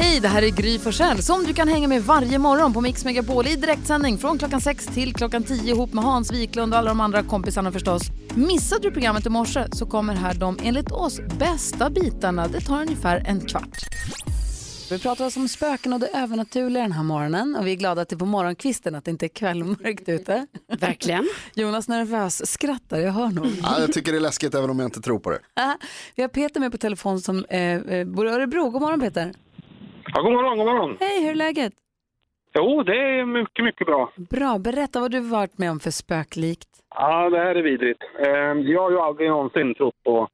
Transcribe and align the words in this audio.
Hej, 0.00 0.20
det 0.20 0.28
här 0.28 0.42
är 0.42 0.48
Gry 0.48 0.78
Forssell 0.78 1.22
som 1.22 1.44
du 1.44 1.54
kan 1.54 1.68
hänga 1.68 1.88
med 1.88 2.02
varje 2.02 2.38
morgon 2.38 2.72
på 2.72 2.80
Mix 2.80 3.04
Megapol 3.04 3.46
i 3.46 3.56
direktsändning 3.56 4.18
från 4.18 4.38
klockan 4.38 4.60
6 4.60 4.86
till 4.86 5.14
klockan 5.14 5.42
10 5.42 5.74
ihop 5.74 5.92
med 5.92 6.04
Hans 6.04 6.32
Wiklund 6.32 6.72
och 6.72 6.78
alla 6.78 6.88
de 6.88 7.00
andra 7.00 7.22
kompisarna 7.22 7.72
förstås. 7.72 8.02
Missade 8.34 8.82
du 8.82 8.90
programmet 8.90 9.26
i 9.26 9.28
morse 9.28 9.64
så 9.72 9.86
kommer 9.86 10.14
här 10.14 10.34
de 10.34 10.58
enligt 10.62 10.92
oss 10.92 11.20
bästa 11.38 11.90
bitarna. 11.90 12.48
Det 12.48 12.60
tar 12.60 12.82
ungefär 12.82 13.22
en 13.26 13.40
kvart. 13.40 13.78
Vi 14.90 14.98
pratar 14.98 15.24
alltså 15.24 15.40
om 15.40 15.48
spöken 15.48 15.92
och 15.92 16.00
det 16.00 16.06
övernaturliga 16.06 16.82
den 16.82 16.92
här 16.92 17.02
morgonen 17.02 17.56
och 17.56 17.66
vi 17.66 17.72
är 17.72 17.76
glada 17.76 18.02
att 18.02 18.08
det 18.08 18.14
är 18.14 18.18
på 18.18 18.26
morgonkvisten 18.26 18.94
att 18.94 19.04
det 19.04 19.10
inte 19.10 19.26
är 19.26 19.28
kvällmörkt 19.28 20.08
ute. 20.08 20.46
Verkligen. 20.80 21.28
Jonas 21.54 21.88
nervös 21.88 22.50
skrattar, 22.50 22.98
jag 22.98 23.12
hör 23.12 23.28
nog. 23.28 23.46
Ja, 23.62 23.80
jag 23.80 23.92
tycker 23.92 24.12
det 24.12 24.18
är 24.18 24.22
läskigt 24.22 24.54
även 24.54 24.70
om 24.70 24.78
jag 24.78 24.86
inte 24.86 25.00
tror 25.00 25.18
på 25.18 25.30
det. 25.30 25.40
Vi 26.14 26.22
har 26.22 26.28
Peter 26.28 26.60
med 26.60 26.72
på 26.72 26.78
telefon 26.78 27.20
som 27.20 27.44
eh, 27.44 27.60
eh, 27.60 28.04
bor 28.04 28.26
i 28.26 28.30
Örebro. 28.30 28.70
God 28.70 28.82
morgon 28.82 29.00
Peter. 29.00 29.32
Ja, 30.14 30.22
god 30.22 30.32
morgon, 30.32 30.58
god 30.58 30.66
morgon. 30.66 30.96
Hej, 31.00 31.22
hur 31.24 31.30
är 31.30 31.34
läget? 31.34 31.72
Jo, 32.54 32.82
det 32.82 32.96
är 32.96 33.24
mycket, 33.24 33.64
mycket 33.64 33.86
bra. 33.86 34.10
Bra, 34.16 34.58
berätta 34.58 35.00
vad 35.00 35.10
du 35.10 35.20
varit 35.20 35.58
med 35.58 35.70
om 35.70 35.80
för 35.80 35.90
spöklikt. 35.90 36.68
Ja, 36.94 37.30
det 37.30 37.38
här 37.38 37.54
är 37.54 37.62
vidrigt. 37.62 38.02
Eh, 38.26 38.70
Jag 38.72 38.82
har 38.82 38.90
ju 38.90 38.98
aldrig 38.98 39.28
någonsin 39.28 39.74
trott 39.74 39.94
på 40.04 40.28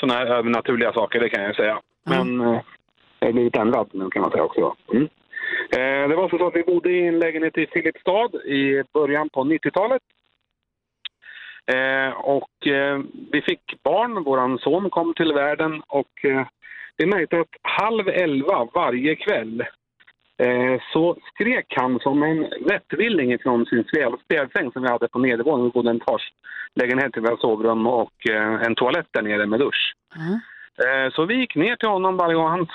sådana 0.00 0.18
här 0.18 0.26
övernaturliga 0.26 0.92
saker, 0.92 1.20
det 1.20 1.28
kan 1.28 1.42
jag 1.44 1.56
säga. 1.56 1.80
Men 2.04 2.40
eh, 2.40 2.60
jag 3.18 3.28
har 3.28 3.32
blivit 3.32 3.56
ändrad 3.56 3.88
nu 3.92 4.10
kan 4.10 4.22
man 4.22 4.30
säga 4.30 4.44
också. 4.44 4.74
Mm. 4.92 5.02
Eh, 5.72 6.08
Det 6.08 6.16
var 6.16 6.28
så 6.28 6.46
att 6.46 6.56
vi 6.56 6.62
bodde 6.62 6.90
i 6.92 7.06
en 7.06 7.18
lägenhet 7.18 7.58
i 7.58 7.66
Filipstad 7.66 8.28
i 8.44 8.82
början 8.94 9.28
på 9.28 9.44
90-talet. 9.44 10.02
Eh, 11.66 12.12
Och 12.20 12.66
eh, 12.66 13.00
vi 13.32 13.42
fick 13.42 13.82
barn, 13.82 14.24
vår 14.24 14.58
son 14.58 14.90
kom 14.90 15.14
till 15.14 15.32
världen 15.32 15.82
och 15.86 16.24
eh, 16.24 16.46
vi 16.96 17.06
märkte 17.06 17.40
att 17.40 17.48
halv 17.62 18.08
elva 18.08 18.68
varje 18.74 19.16
kväll 19.16 19.60
eh, 20.42 20.80
så 20.92 21.16
skrek 21.34 21.66
han 21.76 21.98
som 22.00 22.22
en 22.22 22.46
vettvilling 22.66 23.38
från 23.38 23.66
sin 23.66 23.84
spelsäng 24.24 24.72
som 24.72 24.82
vi 24.82 24.88
hade 24.88 25.08
på 25.08 25.18
nedervåningen. 25.18 25.66
Vi 25.66 25.72
bodde 25.72 25.88
i 25.88 25.90
en 25.90 26.00
etagelägenhet, 26.00 27.16
vi 27.16 27.24
hade 27.28 27.40
sovrum 27.40 27.86
och 27.86 28.30
eh, 28.30 28.62
en 28.62 28.74
toalett 28.74 29.06
där 29.10 29.22
nere 29.22 29.46
med 29.46 29.60
dusch. 29.60 29.94
Eh, 30.86 31.12
Så 31.12 31.24
vi 31.24 31.34
gick 31.34 31.54
ner 31.56 31.76
till 31.76 31.88
honom 31.88 32.16
varje 32.16 32.34
gång 32.34 32.48
han 32.48 32.66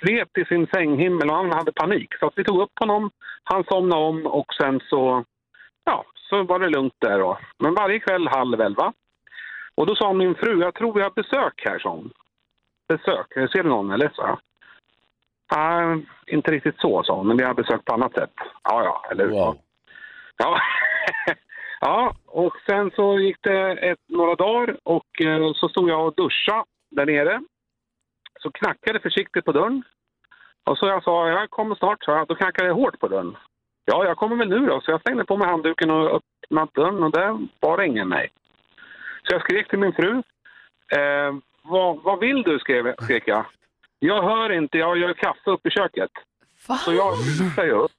slet 0.00 0.38
i 0.38 0.44
sin 0.44 0.66
sänghimmel 0.66 1.30
och 1.30 1.36
han 1.36 1.52
hade 1.52 1.72
panik. 1.72 2.14
Så 2.20 2.30
vi 2.36 2.44
tog 2.44 2.60
upp 2.60 2.78
honom, 2.80 3.10
han 3.44 3.64
somnade 3.64 4.02
om 4.02 4.26
och 4.26 4.54
sen 4.62 4.80
så, 4.90 5.24
ja, 5.84 6.04
så 6.14 6.42
var 6.42 6.58
det 6.58 6.68
lugnt 6.68 6.94
där 6.98 7.18
då. 7.18 7.38
Men 7.58 7.74
varje 7.74 7.98
kväll 8.00 8.28
halv 8.28 8.60
elva. 8.60 8.92
Och 9.74 9.86
då 9.86 9.94
sa 9.94 10.12
min 10.12 10.34
fru, 10.34 10.60
jag 10.60 10.74
tror 10.74 10.92
vi 10.94 11.02
har 11.02 11.10
besök 11.10 11.62
här, 11.64 11.78
sa 11.78 11.88
hon. 11.90 12.10
Besök, 12.90 13.32
ser 13.34 13.62
du 13.62 13.68
någon 13.68 13.90
eller? 13.90 14.10
Så. 14.14 14.38
Nej, 15.56 16.06
inte 16.26 16.50
riktigt 16.50 16.80
så, 16.80 17.02
sa 17.02 17.16
hon, 17.16 17.26
men 17.26 17.36
vi 17.36 17.44
har 17.44 17.54
besök 17.54 17.84
på 17.84 17.94
annat 17.94 18.14
sätt. 18.14 18.32
Ja, 18.64 18.84
ja, 18.84 19.06
eller 19.10 19.24
hur? 19.24 19.32
Wow. 19.32 19.58
Ja. 20.36 20.60
ja, 21.80 22.14
och 22.26 22.54
sen 22.66 22.90
så 22.90 23.18
gick 23.18 23.36
det 23.40 23.72
ett, 23.72 23.98
några 24.08 24.34
dagar 24.34 24.76
och 24.82 25.22
eh, 25.22 25.52
så 25.54 25.68
stod 25.68 25.90
jag 25.90 26.06
och 26.06 26.14
duscha 26.14 26.64
där 26.90 27.06
nere. 27.06 27.42
Så 28.40 28.50
knackade 28.50 29.00
försiktigt 29.00 29.44
på 29.44 29.52
dörren. 29.52 29.82
Och 30.64 30.78
så 30.78 30.86
jag 30.86 31.04
sa, 31.04 31.28
jag 31.28 31.50
kommer 31.50 31.74
snart, 31.74 32.04
så 32.04 32.10
jag. 32.10 32.28
Då 32.28 32.34
knackade 32.34 32.68
det 32.68 32.74
hårt 32.74 33.00
på 33.00 33.08
dörren. 33.08 33.36
Ja, 33.84 34.04
jag 34.04 34.16
kommer 34.16 34.36
väl 34.36 34.48
nu 34.48 34.66
då. 34.66 34.80
Så 34.80 34.90
jag 34.90 35.02
slängde 35.02 35.24
på 35.24 35.36
mig 35.36 35.48
handduken 35.48 35.90
och 35.90 36.14
öppnade 36.16 36.70
dörren 36.74 37.02
och 37.02 37.10
där 37.10 37.38
var 37.60 37.76
det 37.76 37.86
ingen 37.86 38.08
nej. 38.08 38.30
Så 39.22 39.34
jag 39.34 39.42
skrek 39.42 39.68
till 39.68 39.78
min 39.78 39.92
fru. 39.92 40.22
Eh, 40.96 41.32
vad, 41.62 42.02
vad 42.02 42.20
vill 42.20 42.42
du, 42.42 42.58
skrev, 42.58 42.94
skrek 43.00 43.22
jag. 43.26 43.44
Jag 43.98 44.22
hör 44.22 44.52
inte, 44.52 44.78
jag 44.78 44.98
gör 44.98 45.12
kaffe 45.12 45.50
upp 45.50 45.66
i 45.66 45.70
köket. 45.70 46.10
Så 46.84 46.92
jag 46.92 47.16
säger 47.54 47.72
upp. 47.72 47.90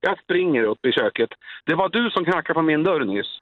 Jag 0.00 0.18
springer 0.18 0.62
upp 0.62 0.86
i 0.86 0.92
köket. 0.92 1.30
Det 1.64 1.74
var 1.74 1.88
du 1.88 2.10
som 2.10 2.24
knackade 2.24 2.54
på 2.54 2.62
min 2.62 2.82
dörr 2.82 3.04
nyss. 3.04 3.38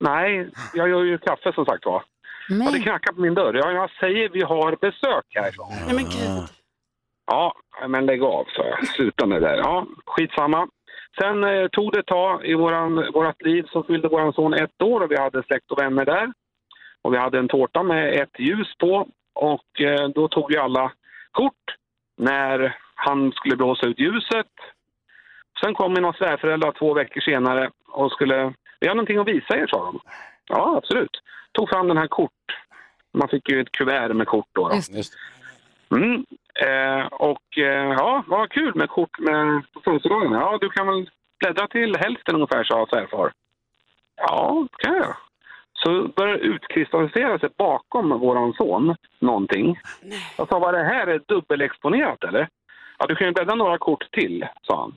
Nej, 0.00 0.50
jag 0.74 0.88
gör 0.88 1.02
ju 1.02 1.18
kaffe 1.18 1.52
som 1.52 1.64
sagt 1.64 1.86
var. 1.86 2.04
Ja, 2.48 2.70
det 2.70 2.78
knackar 2.78 3.12
på 3.12 3.20
min 3.20 3.34
dörr. 3.34 3.54
Ja, 3.54 3.72
jag 3.72 3.90
säger 3.90 4.28
vi 4.28 4.42
har 4.42 4.76
besök 4.80 5.24
här. 5.34 5.52
Nej 5.86 5.94
men 5.94 6.04
gud. 6.04 6.48
Ja, 7.26 7.54
men 7.88 8.06
lägg 8.06 8.22
av, 8.22 8.44
sa 8.44 8.64
jag. 8.66 8.88
Sluta 8.88 9.26
med 9.26 9.42
det 9.42 9.48
där. 9.48 9.56
Ja, 9.56 9.86
skitsamma. 10.06 10.68
Sen 11.20 11.44
eh, 11.44 11.68
tog 11.68 11.92
det 11.92 12.00
ett 12.00 12.06
tag 12.06 12.46
i 12.46 12.54
våran, 12.54 13.12
vårat 13.12 13.42
liv 13.42 13.66
så 13.72 13.82
fyllde 13.82 14.08
våran 14.08 14.32
son 14.32 14.54
ett 14.54 14.82
år 14.82 15.00
och 15.00 15.10
vi 15.10 15.16
hade 15.16 15.42
släkt 15.42 15.70
och 15.70 15.78
vänner 15.78 16.04
där. 16.04 16.32
Och 17.06 17.12
vi 17.12 17.18
hade 17.18 17.38
en 17.38 17.48
tårta 17.48 17.82
med 17.82 18.14
ett 18.22 18.38
ljus 18.38 18.76
på 18.78 19.08
och 19.34 19.80
eh, 19.80 20.08
då 20.08 20.28
tog 20.28 20.50
vi 20.50 20.56
alla 20.56 20.92
kort 21.30 21.76
när 22.16 22.76
han 22.94 23.32
skulle 23.32 23.56
blåsa 23.56 23.86
ut 23.86 23.98
ljuset. 23.98 24.52
Sen 25.60 25.74
kom 25.74 25.92
mina 25.92 26.12
svärföräldrar 26.12 26.72
två 26.72 26.94
veckor 26.94 27.20
senare 27.20 27.70
och 27.88 28.12
skulle, 28.12 28.54
vi 28.80 28.88
har 28.88 28.94
någonting 28.94 29.18
att 29.18 29.28
visa 29.28 29.56
er, 29.56 29.66
sa 29.66 29.84
de. 29.84 30.00
Ja, 30.48 30.76
absolut. 30.76 31.22
Tog 31.52 31.68
fram 31.68 31.88
den 31.88 31.96
här 31.96 32.06
kort. 32.06 32.44
Man 33.12 33.28
fick 33.28 33.50
ju 33.50 33.60
ett 33.60 33.72
kuvert 33.72 34.14
med 34.14 34.26
kort 34.26 34.48
då. 34.52 34.68
då. 34.68 34.74
Just. 34.74 35.14
Mm. 35.90 36.26
Eh, 36.66 37.06
och 37.06 37.58
eh, 37.58 37.92
ja, 37.98 38.24
vad 38.26 38.50
kul 38.50 38.74
med 38.74 38.88
kort 38.88 39.18
med 39.18 39.62
på 39.72 39.80
födelsedagen. 39.80 40.32
Ja, 40.32 40.58
du 40.60 40.68
kan 40.68 40.86
väl 40.86 41.10
bläddra 41.38 41.68
till 41.68 41.96
hälften 41.96 42.34
ungefär, 42.34 42.64
sa 42.64 42.86
svärfar. 42.90 43.32
Ja, 44.16 44.66
det 44.70 44.84
kan 44.86 44.96
jag. 44.96 45.16
Så 45.84 46.08
började 46.16 46.38
det 46.38 46.44
utkristallisera 46.44 47.38
sig 47.38 47.48
bakom 47.58 48.08
våran 48.20 48.52
son 48.52 48.96
någonting. 49.18 49.78
Jag 50.36 50.48
sa, 50.48 50.58
vad 50.58 50.74
är 50.74 50.78
det 50.78 50.84
här? 50.84 51.06
Är 51.06 51.20
dubbelexponerat 51.28 52.24
eller? 52.24 52.48
Ja, 52.98 53.06
du 53.06 53.16
kan 53.16 53.26
ju 53.26 53.32
bläddra 53.32 53.54
några 53.54 53.78
kort 53.78 54.10
till, 54.12 54.46
sa 54.62 54.80
han. 54.80 54.94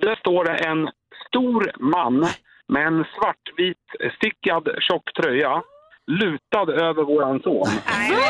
Där 0.00 0.16
står 0.16 0.44
det 0.44 0.54
en 0.56 0.90
stor 1.28 1.72
man 1.80 2.26
med 2.68 2.86
en 2.86 3.04
svartvit 3.18 4.14
stickad 4.16 4.68
tjock 4.80 5.12
tröja 5.12 5.62
lutad 6.06 6.72
över 6.72 7.02
våran 7.04 7.40
son. 7.42 7.66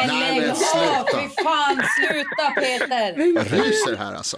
Nej, 0.09 0.41
men 0.41 0.55
sluta. 0.55 1.19
Fy 1.19 1.29
fan, 1.45 1.77
sluta 1.77 2.61
Peter! 2.61 3.19
Jag 3.35 3.67
ryser 3.67 3.97
här 3.97 4.15
alltså. 4.17 4.37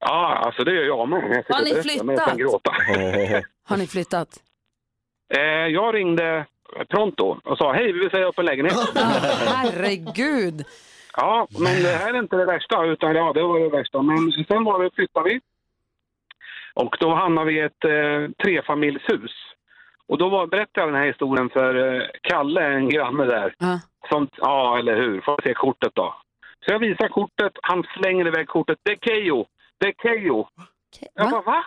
Ja, 0.00 0.34
alltså 0.46 0.64
det 0.64 0.74
gör 0.74 0.84
jag 0.84 1.08
med. 1.08 1.44
Jag 1.48 1.56
Har 1.56 1.62
ni 1.64 1.70
jag 1.70 1.76
kan 1.76 1.82
flyttat? 1.82 2.36
gråta. 2.36 2.72
Har 3.68 3.76
ni 3.76 3.86
flyttat? 3.86 4.28
Eh, 5.36 5.66
jag 5.66 5.94
ringde 5.94 6.46
pronto 6.88 7.36
och 7.44 7.58
sa 7.58 7.72
hej, 7.72 7.92
vi 7.92 7.98
vill 7.98 8.10
säga 8.10 8.26
upp 8.26 8.38
en 8.38 8.44
lägenhet. 8.44 8.74
Herregud! 9.54 10.64
Ja, 11.16 11.46
men 11.50 11.82
det 11.82 11.88
här 11.88 12.14
är 12.14 12.18
inte 12.18 12.36
det 12.36 12.44
värsta, 12.44 12.84
utan 12.84 13.14
ja, 13.14 13.32
det 13.32 13.42
var 13.42 13.60
det 13.60 13.68
värsta. 13.68 14.02
Men 14.02 14.32
sen 14.48 14.64
var 14.64 14.82
det, 14.82 14.90
flyttade 14.94 15.28
vi. 15.28 15.40
Och 16.74 16.96
då 17.00 17.14
hamnade 17.14 17.46
vi 17.46 17.56
i 17.56 17.60
ett 17.60 17.84
eh, 17.84 18.44
trefamiljshus. 18.44 19.32
Och 20.06 20.18
då 20.18 20.28
var, 20.28 20.46
berättade 20.46 20.80
jag 20.80 20.88
den 20.88 21.00
här 21.00 21.06
historien 21.06 21.50
för 21.50 21.94
eh, 21.94 22.06
Kalle, 22.22 22.66
en 22.66 22.88
granne 22.88 23.24
där. 23.24 23.54
Ja. 23.58 23.80
Som, 24.08 24.28
ja, 24.36 24.78
eller 24.78 24.96
hur. 24.96 25.20
Får 25.20 25.40
se 25.42 25.54
kortet 25.54 25.94
då. 25.94 26.14
Så 26.66 26.72
jag 26.72 26.78
visar 26.78 27.08
kortet, 27.08 27.52
han 27.62 27.84
slänger 27.96 28.26
iväg 28.26 28.48
kortet. 28.48 28.78
Det 28.82 28.92
är 28.92 28.96
Keyyo! 28.96 29.46
Det 29.78 29.86
är 29.86 29.94
Keyyo! 30.02 30.48
Jag 31.14 31.30
bara, 31.30 31.42
va? 31.42 31.64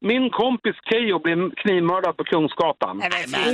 Min 0.00 0.30
kompis 0.30 0.76
Keyyo 0.90 1.18
blev 1.18 1.50
knivmördad 1.62 2.16
på 2.16 2.24
Kungsgatan. 2.24 2.98
Driver 2.98 3.48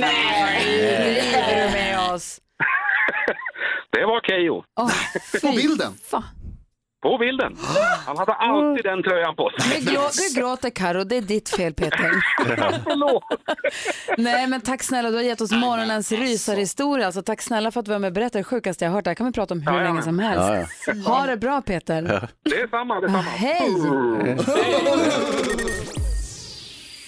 du 1.65 1.71
med 1.73 2.13
oss? 2.13 2.39
Det 3.91 4.05
var 4.05 4.21
Keyyo. 4.27 4.55
Oh, 4.75 4.91
På 5.41 5.51
bilden. 5.55 5.93
Fan. 6.11 6.23
På 7.03 7.17
bilden. 7.17 7.57
Han 8.05 8.17
hade 8.17 8.33
alltid 8.33 8.85
den 8.85 9.03
tröjan 9.03 9.35
på 9.35 9.51
sig. 9.59 9.79
Nu, 9.85 9.91
grå, 9.91 10.01
nu 10.01 10.41
gråter 10.41 10.69
Karo, 10.69 11.03
det 11.03 11.17
är 11.17 11.21
ditt 11.21 11.49
fel 11.49 11.73
Peter. 11.73 12.11
Förlåt. 12.83 13.23
Nej 14.17 14.47
men 14.47 14.61
tack 14.61 14.83
snälla, 14.83 15.09
du 15.09 15.15
har 15.15 15.23
gett 15.23 15.41
oss 15.41 15.51
morgonens 15.51 16.11
rysarhistoria. 16.11 17.05
Alltså, 17.05 17.21
tack 17.21 17.41
snälla 17.41 17.71
för 17.71 17.79
att 17.79 17.85
du 17.85 17.91
var 17.91 17.99
med 17.99 18.07
och 18.07 18.13
berättade 18.13 18.39
det 18.39 18.43
sjukaste 18.43 18.85
jag 18.85 18.91
har 18.91 18.95
hört. 18.95 19.03
Det 19.03 19.09
här 19.09 19.15
kan 19.15 19.25
vi 19.25 19.31
prata 19.33 19.53
om 19.53 19.61
hur 19.61 19.71
Ja, 19.71 19.77
ja, 19.77 19.83
länge 19.83 19.93
men. 19.93 20.03
som 20.03 20.19
helst. 20.19 20.77
Ja, 20.87 20.93
Ha 21.13 21.25
det 21.25 21.37
bra 21.37 21.61
Peter. 21.61 22.27
Det 22.43 22.61
är 22.61 22.67
samma, 22.67 22.99
det 22.99 23.05
är 23.07 23.09
samma. 23.09 23.21
Hej! 23.21 23.73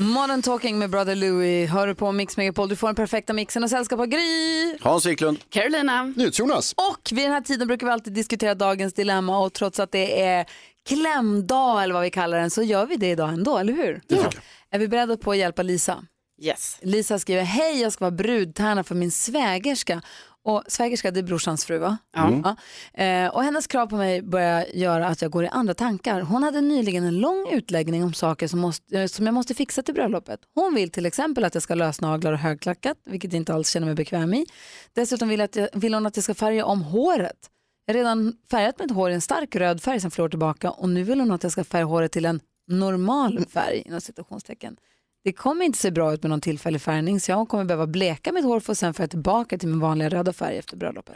Modern 0.02 0.42
Talking 0.42 0.80
med 0.80 0.90
Brother 0.90 1.16
Louie. 1.16 1.66
Hör 1.66 1.88
du 1.88 1.96
på 1.96 2.12
Mix 2.12 2.38
Megapol. 2.38 2.70
Du 2.70 2.76
får 2.76 2.88
den 2.88 2.96
perfekta 2.96 3.34
mixen 3.34 3.64
och 3.64 3.70
sällskap 3.70 4.00
av 4.00 4.06
Gry. 4.06 4.78
Hans 4.82 5.06
Wiklund. 5.06 5.40
Carolina. 5.50 6.14
Jonas. 6.34 6.74
Och 6.74 7.10
vid 7.12 7.26
den 7.26 7.32
här 7.32 7.42
tiden 7.42 7.68
brukar 7.68 7.88
vi 7.88 7.94
alltid 7.94 8.14
diskutera 8.14 8.56
dagens 8.56 8.94
dilemma 8.94 9.40
och 9.40 9.54
trots 9.54 9.80
att 9.80 9.92
det 9.92 10.22
är 10.22 10.46
klämdag 10.88 11.84
eller 11.84 11.94
vad 11.94 12.04
vi 12.04 12.10
kallar 12.10 12.40
den 12.40 12.50
så 12.50 12.64
gör 12.64 12.86
vi 12.86 12.96
det 12.96 13.10
idag 13.10 13.30
ändå, 13.30 13.58
eller 13.58 13.74
hur? 13.74 14.02
Ja. 14.08 14.30
Är 14.72 14.80
vi 14.80 14.88
beredda 14.88 15.18
på 15.18 15.32
att 15.32 15.38
hjälpa 15.38 15.62
Lisa? 15.64 16.04
Yes. 16.42 16.80
Lisa 16.82 17.20
skriver, 17.20 17.44
hej 17.44 17.82
jag 17.82 17.94
ska 17.94 18.06
vara 18.06 18.12
brudtärna 18.12 18.84
för 18.84 18.96
min 18.96 19.12
svägerska. 19.12 20.02
Och 20.46 20.64
svägerska 20.68 21.12
det 21.12 21.20
är 21.20 21.24
brorsans 21.24 21.66
fru 21.66 21.78
va? 21.78 21.98
Ja. 22.14 22.56
Eh, 23.04 23.28
och 23.28 23.44
hennes 23.44 23.68
krav 23.68 23.88
på 23.88 23.96
mig 23.96 24.22
börjar 24.22 24.66
göra 24.74 25.08
att 25.08 25.22
jag 25.22 25.32
går 25.32 25.44
i 25.44 25.48
andra 25.48 25.74
tankar. 25.74 26.22
Hon 26.22 26.44
hade 26.44 26.62
nyligen 26.62 27.04
en 27.04 27.20
lång 27.20 27.48
utläggning 27.52 28.04
om 28.04 28.14
saker 28.14 28.48
som, 28.48 28.60
måste, 28.60 29.00
eh, 29.00 29.08
som 29.08 29.26
jag 29.26 29.34
måste 29.34 29.54
fixa 29.54 29.84
till 29.84 29.94
bröllopet. 29.94 30.40
Hon 30.56 30.76
vill 30.76 30.92
till 30.92 31.06
exempel 31.06 31.44
att 31.44 31.54
jag 31.54 31.64
ska 31.64 31.76
lösnaglar 31.76 32.34
och 32.34 32.40
högklackat, 32.40 32.98
vilket 33.06 33.34
jag 33.34 33.40
inte 33.40 33.54
alls 33.54 33.70
känner 33.70 33.88
mig 33.88 33.96
bekväm 33.96 34.34
i. 34.34 34.46
Dessutom 34.94 35.30
vill, 35.30 35.42
att 35.42 35.56
jag, 35.56 35.70
vill 35.74 35.94
hon 35.94 36.06
att 36.06 36.18
jag 36.18 36.24
ska 36.24 36.34
färga 36.34 36.66
om 36.66 36.82
håret. 36.82 37.50
Jag 37.86 37.94
har 37.94 37.98
redan 37.98 38.34
färgat 38.52 38.80
mitt 38.80 38.92
hår 38.92 39.12
i 39.12 39.14
en 39.14 39.22
stark 39.22 39.56
röd 39.56 39.82
färg 39.82 40.00
sedan 40.00 40.12
flera 40.12 40.26
år 40.26 40.30
tillbaka 40.30 40.72
och 40.72 40.90
nu 40.90 41.04
vill 41.04 41.20
hon 41.20 41.32
att 41.32 41.44
jag 41.44 41.52
ska 41.52 41.64
färga 41.64 41.86
håret 41.86 42.12
till 42.12 42.26
en 42.26 42.40
normal 42.68 43.46
färg 43.54 43.84
inom 43.86 44.02
citationstecken. 44.02 44.78
Det 45.24 45.32
kommer 45.34 45.66
inte 45.66 45.78
se 45.78 45.92
bra 45.92 46.14
ut 46.14 46.24
med 46.24 46.30
någon 46.30 46.42
tillfällig 46.42 46.82
färgning 46.82 47.20
så 47.20 47.32
jag 47.32 47.50
kommer 47.50 47.64
behöva 47.66 47.88
bleka 47.88 48.32
mitt 48.32 48.44
hår 48.44 48.60
för 48.60 48.72
att 48.72 48.78
sen 48.78 48.94
färga 48.94 49.08
tillbaka 49.08 49.58
till 49.58 49.68
min 49.68 49.80
vanliga 49.80 50.10
röda 50.10 50.34
färg 50.34 50.58
efter 50.58 50.78
bröllopet. 50.78 51.16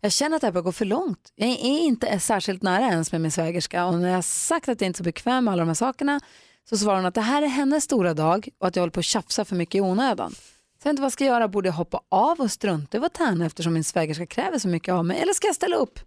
Jag 0.00 0.12
känner 0.12 0.36
att 0.36 0.40
det 0.40 0.46
här 0.46 0.52
börjar 0.52 0.64
gå 0.64 0.72
för 0.72 0.84
långt. 0.84 1.32
Jag 1.34 1.48
är 1.48 1.80
inte 1.80 2.20
särskilt 2.20 2.62
nära 2.62 2.84
ens 2.84 3.12
med 3.12 3.20
min 3.20 3.30
svägerska 3.30 3.86
och 3.86 3.94
när 3.94 4.08
jag 4.08 4.14
har 4.14 4.22
sagt 4.22 4.68
att 4.68 4.80
jag 4.80 4.88
inte 4.88 4.96
är 4.96 4.98
så 4.98 5.04
bekväm 5.04 5.44
med 5.44 5.52
alla 5.52 5.62
de 5.62 5.68
här 5.68 5.74
sakerna 5.74 6.20
så 6.68 6.76
svarar 6.76 6.96
hon 6.96 7.06
att 7.06 7.14
det 7.14 7.20
här 7.20 7.42
är 7.42 7.46
hennes 7.46 7.84
stora 7.84 8.14
dag 8.14 8.48
och 8.58 8.66
att 8.66 8.76
jag 8.76 8.82
håller 8.82 8.90
på 8.90 9.00
att 9.00 9.06
tjafsa 9.06 9.44
för 9.44 9.56
mycket 9.56 9.74
i 9.74 9.80
onödan. 9.80 10.30
Så 10.30 10.38
jag 10.82 10.84
vet 10.84 10.90
inte 10.90 11.00
vad 11.00 11.06
jag 11.06 11.12
ska 11.12 11.24
göra, 11.24 11.48
borde 11.48 11.68
jag 11.68 11.74
hoppa 11.74 12.00
av 12.08 12.40
och 12.40 12.50
strunta 12.50 12.96
i 12.96 12.98
att 12.98 13.00
vara 13.00 13.28
tärna 13.28 13.46
eftersom 13.46 13.72
min 13.72 13.84
svägerska 13.84 14.26
kräver 14.26 14.58
så 14.58 14.68
mycket 14.68 14.94
av 14.94 15.04
mig 15.04 15.20
eller 15.20 15.32
ska 15.32 15.46
jag 15.46 15.56
ställa 15.56 15.76
upp? 15.76 15.98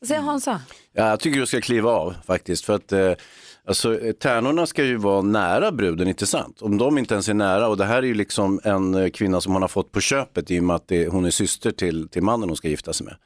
Vad 0.00 0.08
säger 0.08 0.20
Hansa? 0.20 0.60
Ja, 0.92 1.08
jag 1.08 1.20
tycker 1.20 1.40
du 1.40 1.46
ska 1.46 1.60
kliva 1.60 1.90
av 1.90 2.14
faktiskt. 2.26 2.64
För 2.64 2.74
att 2.74 2.92
eh, 2.92 3.12
alltså, 3.68 4.00
eh, 4.00 4.12
tärnorna 4.12 4.66
ska 4.66 4.84
ju 4.84 4.96
vara 4.96 5.22
nära 5.22 5.72
bruden, 5.72 6.08
inte 6.08 6.26
sant? 6.26 6.62
Om 6.62 6.78
de 6.78 6.98
inte 6.98 7.14
ens 7.14 7.28
är 7.28 7.34
nära, 7.34 7.68
och 7.68 7.76
det 7.76 7.84
här 7.84 7.96
är 7.96 8.02
ju 8.02 8.14
liksom 8.14 8.60
en 8.64 8.94
eh, 8.94 9.10
kvinna 9.10 9.40
som 9.40 9.52
hon 9.52 9.62
har 9.62 9.68
fått 9.68 9.92
på 9.92 10.00
köpet 10.00 10.50
i 10.50 10.60
och 10.60 10.64
med 10.64 10.76
att 10.76 10.88
det, 10.88 11.08
hon 11.08 11.24
är 11.24 11.30
syster 11.30 11.70
till, 11.70 12.08
till 12.08 12.22
mannen 12.22 12.48
hon 12.48 12.56
ska 12.56 12.68
gifta 12.68 12.92
sig 12.92 13.06
med. 13.06 13.16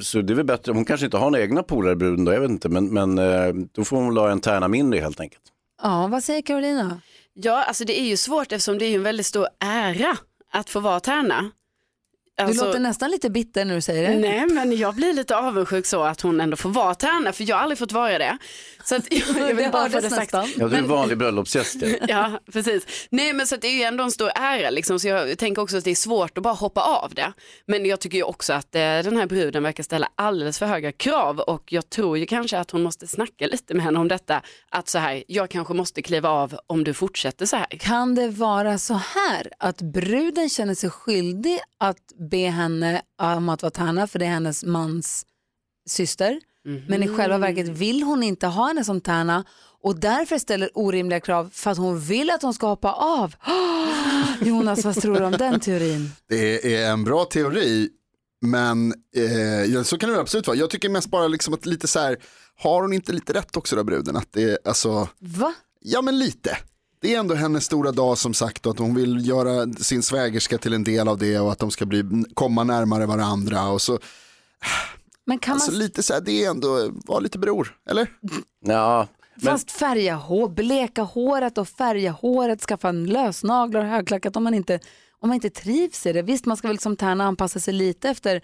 Så 0.00 0.20
det 0.20 0.32
är 0.32 0.34
väl 0.34 0.46
bättre, 0.46 0.72
hon 0.72 0.84
kanske 0.84 1.04
inte 1.04 1.16
har 1.16 1.30
några 1.30 1.42
egna 1.44 1.62
polare 1.62 1.96
bruden 1.96 2.24
då, 2.24 2.32
jag 2.32 2.40
vet 2.40 2.50
inte, 2.50 2.68
men, 2.68 2.86
men 2.86 3.18
eh, 3.18 3.54
då 3.72 3.84
får 3.84 3.96
hon 3.96 4.08
väl 4.08 4.16
ha 4.16 4.30
en 4.30 4.40
tärna 4.40 4.68
mindre 4.68 5.00
helt 5.00 5.20
enkelt. 5.20 5.42
Ja, 5.82 6.06
vad 6.06 6.24
säger 6.24 6.42
Carolina? 6.42 7.00
Ja, 7.34 7.64
alltså 7.64 7.84
det 7.84 8.00
är 8.00 8.04
ju 8.04 8.16
svårt 8.16 8.52
eftersom 8.52 8.78
det 8.78 8.84
är 8.84 8.88
ju 8.88 8.96
en 8.96 9.02
väldigt 9.02 9.26
stor 9.26 9.46
ära 9.64 10.16
att 10.52 10.70
få 10.70 10.80
vara 10.80 11.00
tärna. 11.00 11.50
Du 12.38 12.44
Alltså- 12.44 12.64
låter 12.64 12.78
nästan 12.80 13.10
lite 13.10 13.30
bitter 13.30 13.64
när 13.64 13.74
du 13.74 13.80
säger 13.80 14.08
det. 14.10 14.18
Nej 14.18 14.46
men 14.46 14.76
jag 14.76 14.94
blir 14.94 15.12
lite 15.12 15.36
avundsjuk 15.36 15.86
så 15.86 16.02
att 16.02 16.20
hon 16.20 16.40
ändå 16.40 16.56
får 16.56 16.68
vara 16.70 16.94
tärna 16.94 17.32
för 17.32 17.44
jag 17.48 17.56
har 17.56 17.62
aldrig 17.62 17.78
fått 17.78 17.92
vara 17.92 18.18
det. 18.18 18.38
Så 18.84 18.96
att 18.96 19.06
jag, 19.12 19.22
jag 19.38 19.46
vill 19.54 19.56
Det 19.56 19.70
bara 19.72 19.90
få 19.90 20.00
det 20.00 20.10
sagt. 20.10 20.32
Ja, 20.32 20.46
du 20.56 20.64
är 20.64 20.74
en 20.78 20.88
vanlig 20.88 21.18
bröllopsgäst. 21.18 21.76
ja. 21.82 21.88
Ja, 22.08 22.40
precis. 22.52 22.86
Nej, 23.10 23.32
men 23.32 23.46
så 23.46 23.54
att 23.54 23.60
det 23.60 23.66
är 23.68 23.72
ju 23.76 23.82
ändå 23.82 24.04
en 24.04 24.10
stor 24.10 24.30
ära 24.34 24.70
liksom, 24.70 25.00
så 25.00 25.08
jag 25.08 25.38
tänker 25.38 25.62
också 25.62 25.76
att 25.76 25.84
det 25.84 25.90
är 25.90 25.94
svårt 25.94 26.38
att 26.38 26.44
bara 26.44 26.54
hoppa 26.54 26.80
av 26.80 27.14
det. 27.14 27.32
Men 27.66 27.86
jag 27.86 28.00
tycker 28.00 28.18
ju 28.18 28.24
också 28.24 28.52
att 28.52 28.74
eh, 28.74 28.80
den 28.80 29.16
här 29.16 29.26
bruden 29.26 29.62
verkar 29.62 29.82
ställa 29.84 30.08
alldeles 30.14 30.58
för 30.58 30.66
höga 30.66 30.92
krav 30.92 31.38
och 31.40 31.72
jag 31.72 31.90
tror 31.90 32.18
ju 32.18 32.26
kanske 32.26 32.58
att 32.58 32.70
hon 32.70 32.82
måste 32.82 33.06
snacka 33.06 33.46
lite 33.46 33.74
med 33.74 33.84
henne 33.84 33.98
om 33.98 34.08
detta. 34.08 34.42
Att 34.70 34.88
så 34.88 34.98
här, 34.98 35.24
jag 35.28 35.50
kanske 35.50 35.74
måste 35.74 36.02
kliva 36.02 36.28
av 36.28 36.58
om 36.66 36.84
du 36.84 36.94
fortsätter 36.94 37.46
så 37.46 37.56
här. 37.56 37.66
Kan 37.66 38.14
det 38.14 38.28
vara 38.28 38.78
så 38.78 38.94
här 38.94 39.52
att 39.58 39.82
bruden 39.82 40.48
känner 40.48 40.74
sig 40.74 40.90
skyldig 40.90 41.58
att 41.80 41.96
be 42.30 42.46
henne 42.48 43.02
om 43.22 43.48
att 43.48 43.62
vara 43.62 43.70
tärna 43.70 44.06
för 44.06 44.18
det 44.18 44.24
är 44.24 44.30
hennes 44.30 44.64
mans 44.64 45.26
syster. 45.88 46.40
Men 46.88 47.02
i 47.02 47.08
själva 47.08 47.38
verket 47.38 47.68
vill 47.68 48.02
hon 48.02 48.22
inte 48.22 48.46
ha 48.46 48.66
henne 48.66 48.84
som 48.84 49.00
tärna 49.00 49.44
och 49.82 50.00
därför 50.00 50.38
ställer 50.38 50.70
orimliga 50.74 51.20
krav 51.20 51.50
för 51.52 51.70
att 51.70 51.78
hon 51.78 52.00
vill 52.00 52.30
att 52.30 52.42
hon 52.42 52.54
ska 52.54 52.66
hoppa 52.66 52.92
av. 52.92 53.34
Jonas, 54.40 54.84
vad 54.84 55.00
tror 55.00 55.18
du 55.18 55.24
om 55.24 55.32
den 55.32 55.60
teorin? 55.60 56.10
Det 56.28 56.74
är 56.76 56.90
en 56.90 57.04
bra 57.04 57.24
teori, 57.24 57.88
men 58.40 58.94
eh, 59.16 59.64
ja, 59.64 59.84
så 59.84 59.98
kan 59.98 60.10
det 60.10 60.20
absolut 60.20 60.46
vara. 60.46 60.56
Jag 60.56 60.70
tycker 60.70 60.88
mest 60.88 61.10
bara 61.10 61.28
liksom 61.28 61.54
att 61.54 61.66
lite 61.66 61.88
så 61.88 61.98
här, 61.98 62.16
har 62.56 62.82
hon 62.82 62.92
inte 62.92 63.12
lite 63.12 63.32
rätt 63.32 63.56
också 63.56 63.76
då 63.76 63.84
bruden? 63.84 64.16
Att 64.16 64.32
det 64.32 64.66
alltså, 64.66 65.08
Va? 65.18 65.54
ja 65.80 66.02
men 66.02 66.18
lite. 66.18 66.58
Det 67.00 67.14
är 67.14 67.18
ändå 67.18 67.34
hennes 67.34 67.64
stora 67.64 67.92
dag 67.92 68.18
som 68.18 68.34
sagt 68.34 68.66
och 68.66 68.72
att 68.72 68.78
hon 68.78 68.94
vill 68.94 69.28
göra 69.28 69.72
sin 69.72 70.02
svägerska 70.02 70.58
till 70.58 70.72
en 70.72 70.84
del 70.84 71.08
av 71.08 71.18
det 71.18 71.38
och 71.38 71.52
att 71.52 71.58
de 71.58 71.70
ska 71.70 71.86
bli, 71.86 72.04
komma 72.34 72.64
närmare 72.64 73.06
varandra 73.06 73.68
och 73.68 73.82
så, 73.82 73.98
Men 75.24 75.38
kan 75.38 75.54
alltså 75.54 75.70
man 75.70 75.78
lite 75.78 76.02
så 76.02 76.14
här, 76.14 76.20
det 76.20 76.44
är 76.44 76.50
ändå, 76.50 76.90
var 76.92 77.20
lite 77.20 77.38
bror, 77.38 77.76
eller? 77.90 78.08
Ja, 78.64 79.08
men, 79.34 79.44
fast 79.44 79.70
färga 79.70 80.14
hår, 80.14 80.48
bleka 80.48 81.02
håret 81.02 81.58
och 81.58 81.68
färga 81.68 82.10
håret, 82.10 82.60
skaffa 82.60 82.88
en 82.88 83.06
lösnaglar 83.06 83.80
och 83.80 83.86
högklackat 83.86 84.36
om 84.36 84.44
man 84.44 84.54
inte, 84.54 84.80
om 85.20 85.28
man 85.28 85.34
inte 85.34 85.50
trivs 85.50 86.06
i 86.06 86.12
det. 86.12 86.22
Visst, 86.22 86.46
man 86.46 86.56
ska 86.56 86.68
väl 86.68 86.78
som 86.78 86.96
tärna 86.96 87.24
anpassa 87.24 87.60
sig 87.60 87.74
lite 87.74 88.08
efter 88.08 88.42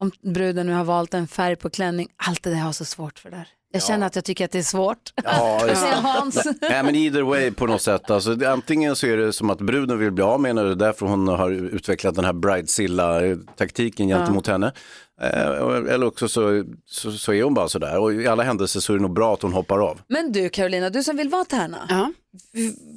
om 0.00 0.10
bruden 0.22 0.66
nu 0.66 0.72
har 0.72 0.84
valt 0.84 1.14
en 1.14 1.28
färg 1.28 1.56
på 1.56 1.70
klänning. 1.70 2.08
Allt 2.16 2.42
det 2.42 2.50
där 2.50 2.56
har 2.56 2.72
så 2.72 2.84
svårt 2.84 3.18
för 3.18 3.30
där. 3.30 3.48
Jag 3.72 3.82
känner 3.82 4.06
att 4.06 4.14
jag 4.16 4.24
tycker 4.24 4.44
att 4.44 4.50
det 4.50 4.58
är 4.58 4.62
svårt. 4.62 5.12
ja, 5.24 5.68
just. 5.68 5.82
Hans? 6.02 6.44
Nej 6.60 6.82
men 6.82 6.94
either 6.94 7.22
way 7.22 7.50
på 7.50 7.66
något 7.66 7.82
sätt. 7.82 8.10
Alltså, 8.10 8.46
antingen 8.46 8.96
så 8.96 9.06
är 9.06 9.16
det 9.16 9.32
som 9.32 9.50
att 9.50 9.60
bruden 9.60 9.98
vill 9.98 10.10
bli 10.10 10.24
av 10.24 10.40
med 10.40 10.48
henne, 10.48 10.62
det 10.62 10.70
är 10.70 10.74
därför 10.74 11.06
hon 11.06 11.28
har 11.28 11.50
utvecklat 11.50 12.14
den 12.14 12.24
här 12.24 12.32
bridezilla-taktiken 12.32 14.08
gentemot 14.08 14.46
henne. 14.46 14.72
Eh, 15.22 15.94
eller 15.94 16.04
också 16.04 16.28
så, 16.28 16.64
så, 16.86 17.12
så 17.12 17.32
är 17.32 17.42
hon 17.42 17.54
bara 17.54 17.68
sådär 17.68 17.98
och 17.98 18.14
i 18.14 18.26
alla 18.26 18.42
händelser 18.42 18.80
så 18.80 18.92
är 18.92 18.96
det 18.96 19.02
nog 19.02 19.14
bra 19.14 19.34
att 19.34 19.42
hon 19.42 19.52
hoppar 19.52 19.78
av. 19.78 20.00
Men 20.08 20.32
du 20.32 20.48
Carolina, 20.48 20.90
du 20.90 21.02
som 21.02 21.16
vill 21.16 21.28
vara 21.28 21.44
tärna. 21.44 21.78
Ja. 21.88 22.12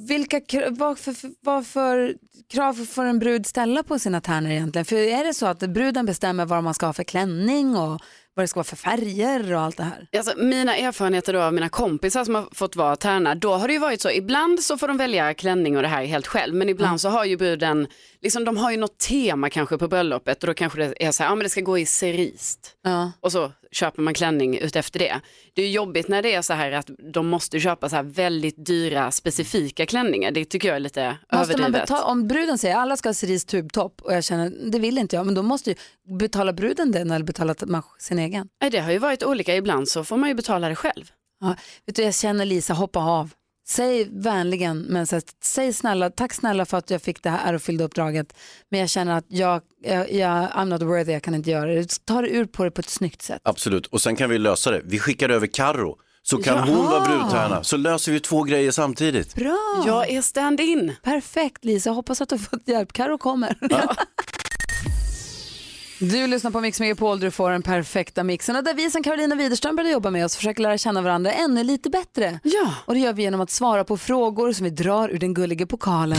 Vilka, 0.08 0.40
vad, 0.70 0.98
för, 0.98 1.14
vad 1.40 1.66
för 1.66 2.14
krav 2.52 2.86
får 2.86 3.04
en 3.04 3.18
brud 3.18 3.46
ställa 3.46 3.82
på 3.82 3.98
sina 3.98 4.20
tärnor 4.20 4.50
egentligen? 4.50 4.84
För 4.84 4.96
är 4.96 5.24
det 5.24 5.34
så 5.34 5.46
att 5.46 5.58
bruden 5.58 6.06
bestämmer 6.06 6.46
vad 6.46 6.64
man 6.64 6.74
ska 6.74 6.86
ha 6.86 6.92
för 6.92 7.04
klänning 7.04 7.76
och 7.76 8.00
vad 8.34 8.44
det 8.44 8.48
ska 8.48 8.58
vara 8.58 8.64
för 8.64 8.76
färger 8.76 9.54
och 9.54 9.60
allt 9.60 9.76
det 9.76 9.82
här? 9.82 10.08
Alltså, 10.16 10.38
mina 10.38 10.76
erfarenheter 10.76 11.32
då 11.32 11.40
av 11.40 11.54
mina 11.54 11.68
kompisar 11.68 12.24
som 12.24 12.34
har 12.34 12.48
fått 12.52 12.76
vara 12.76 12.96
tärna, 12.96 13.34
då 13.34 13.54
har 13.54 13.68
det 13.68 13.74
ju 13.74 13.80
varit 13.80 14.00
så, 14.00 14.10
ibland 14.10 14.60
så 14.60 14.78
får 14.78 14.88
de 14.88 14.96
välja 14.96 15.34
klänning 15.34 15.76
och 15.76 15.82
det 15.82 15.88
här 15.88 16.04
helt 16.04 16.26
själv, 16.26 16.54
men 16.54 16.68
ibland 16.68 17.00
så 17.00 17.08
har 17.08 17.24
ju 17.24 17.36
bruden, 17.36 17.86
liksom, 18.20 18.44
de 18.44 18.56
har 18.56 18.70
ju 18.70 18.76
något 18.76 18.98
tema 18.98 19.50
kanske 19.50 19.78
på 19.78 19.88
bröllopet 19.88 20.42
och 20.42 20.46
då 20.46 20.54
kanske 20.54 20.78
det 20.78 21.04
är 21.04 21.12
så 21.12 21.22
här, 21.22 21.30
ja 21.30 21.34
men 21.34 21.42
det 21.42 21.50
ska 21.50 21.60
gå 21.60 21.78
i 21.78 21.86
cerist. 21.86 22.76
Ja. 22.82 23.12
Och 23.20 23.32
så 23.32 23.52
köper 23.74 24.02
man 24.02 24.14
klänning 24.14 24.58
ut 24.58 24.76
efter 24.76 24.98
det. 24.98 25.20
Det 25.54 25.62
är 25.62 25.68
jobbigt 25.70 26.08
när 26.08 26.22
det 26.22 26.34
är 26.34 26.42
så 26.42 26.52
här 26.52 26.72
att 26.72 26.90
de 27.12 27.26
måste 27.26 27.60
köpa 27.60 27.88
så 27.88 27.96
här 27.96 28.02
väldigt 28.02 28.66
dyra 28.66 29.10
specifika 29.10 29.86
klänningar. 29.86 30.30
Det 30.30 30.44
tycker 30.44 30.68
jag 30.68 30.76
är 30.76 30.80
lite 30.80 31.08
Måste 31.08 31.36
man 31.36 31.40
överdrivet. 31.60 31.82
betala, 31.82 32.04
om 32.04 32.28
bruden 32.28 32.58
säger 32.58 32.76
alla 32.76 32.96
ska 32.96 33.08
ha 33.08 33.14
cerise 33.14 33.46
tubtopp 33.46 34.00
och 34.02 34.14
jag 34.14 34.24
känner 34.24 34.70
det 34.70 34.78
vill 34.78 34.98
inte 34.98 35.16
jag, 35.16 35.26
men 35.26 35.34
då 35.34 35.42
måste 35.42 35.70
ju 35.70 35.76
betala 36.18 36.52
bruden 36.52 36.92
den 36.92 37.10
eller 37.10 37.24
betala 37.24 37.54
man 37.66 37.82
sin 37.98 38.18
egen. 38.18 38.48
Nej, 38.60 38.70
Det 38.70 38.78
har 38.78 38.92
ju 38.92 38.98
varit 38.98 39.22
olika, 39.22 39.56
ibland 39.56 39.88
så 39.88 40.04
får 40.04 40.16
man 40.16 40.28
ju 40.28 40.34
betala 40.34 40.68
det 40.68 40.74
själv. 40.76 41.12
Ja, 41.40 41.56
vet 41.86 41.96
du, 41.96 42.02
jag 42.02 42.14
känner 42.14 42.44
Lisa, 42.44 42.74
hoppa 42.74 43.00
av. 43.00 43.30
Säg 43.66 44.08
vänligen, 44.12 44.78
men 44.80 45.06
så, 45.06 45.16
här, 45.16 45.22
säg 45.44 45.72
snälla, 45.72 46.10
tack 46.10 46.32
snälla 46.34 46.64
för 46.66 46.78
att 46.78 46.90
jag 46.90 47.02
fick 47.02 47.22
det 47.22 47.30
här 47.30 47.48
ärofyllda 47.48 47.84
uppdraget. 47.84 48.36
Men 48.70 48.80
jag 48.80 48.88
känner 48.90 49.18
att 49.18 49.24
jag, 49.28 49.60
jag, 49.84 50.12
jag, 50.12 50.30
I'm 50.50 50.64
not 50.64 50.82
worthy, 50.82 51.12
jag 51.12 51.22
kan 51.22 51.34
inte 51.34 51.50
göra 51.50 51.74
det. 51.74 52.04
Ta 52.04 52.22
det 52.22 52.28
ur 52.28 52.44
på 52.44 52.64
det 52.64 52.70
på 52.70 52.80
ett 52.80 52.90
snyggt 52.90 53.22
sätt. 53.22 53.40
Absolut, 53.44 53.86
och 53.86 54.00
sen 54.02 54.16
kan 54.16 54.30
vi 54.30 54.38
lösa 54.38 54.70
det. 54.70 54.82
Vi 54.84 54.98
skickar 54.98 55.28
över 55.28 55.46
Karro 55.46 55.96
så 56.22 56.38
kan 56.42 56.68
hon 56.68 56.84
vara 56.86 57.04
brudtärna. 57.04 57.64
Så 57.64 57.76
löser 57.76 58.12
vi 58.12 58.20
två 58.20 58.42
grejer 58.42 58.70
samtidigt. 58.70 59.34
Bra, 59.34 59.82
Jag 59.86 60.10
är 60.10 60.22
stand-in. 60.22 60.92
perfekt 61.02 61.64
Lisa. 61.64 61.90
Hoppas 61.90 62.20
att 62.20 62.28
du 62.28 62.34
har 62.34 62.40
fått 62.40 62.68
hjälp. 62.68 62.92
Karo 62.92 63.18
kommer. 63.18 63.56
Du 65.98 66.26
lyssnar 66.26 66.50
på 66.50 66.60
Mix 66.60 66.80
Megapol, 66.80 67.20
du 67.20 67.30
får 67.30 67.50
den 67.50 67.62
perfekta 67.62 68.24
mixen 68.24 68.56
och 68.56 68.64
där 68.64 68.74
vi 68.74 68.90
som 68.90 69.02
Carolina 69.02 69.34
Widerström 69.34 69.76
började 69.76 69.92
jobba 69.92 70.10
med 70.10 70.24
oss 70.24 70.36
försöker 70.36 70.62
lära 70.62 70.78
känna 70.78 71.02
varandra 71.02 71.32
ännu 71.32 71.64
lite 71.64 71.90
bättre. 71.90 72.40
Ja. 72.42 72.74
Och 72.84 72.94
det 72.94 73.00
gör 73.00 73.12
vi 73.12 73.22
genom 73.22 73.40
att 73.40 73.50
svara 73.50 73.84
på 73.84 73.96
frågor 73.96 74.52
som 74.52 74.64
vi 74.64 74.70
drar 74.70 75.08
ur 75.08 75.18
den 75.18 75.34
gulliga 75.34 75.66
pokalen. 75.66 76.18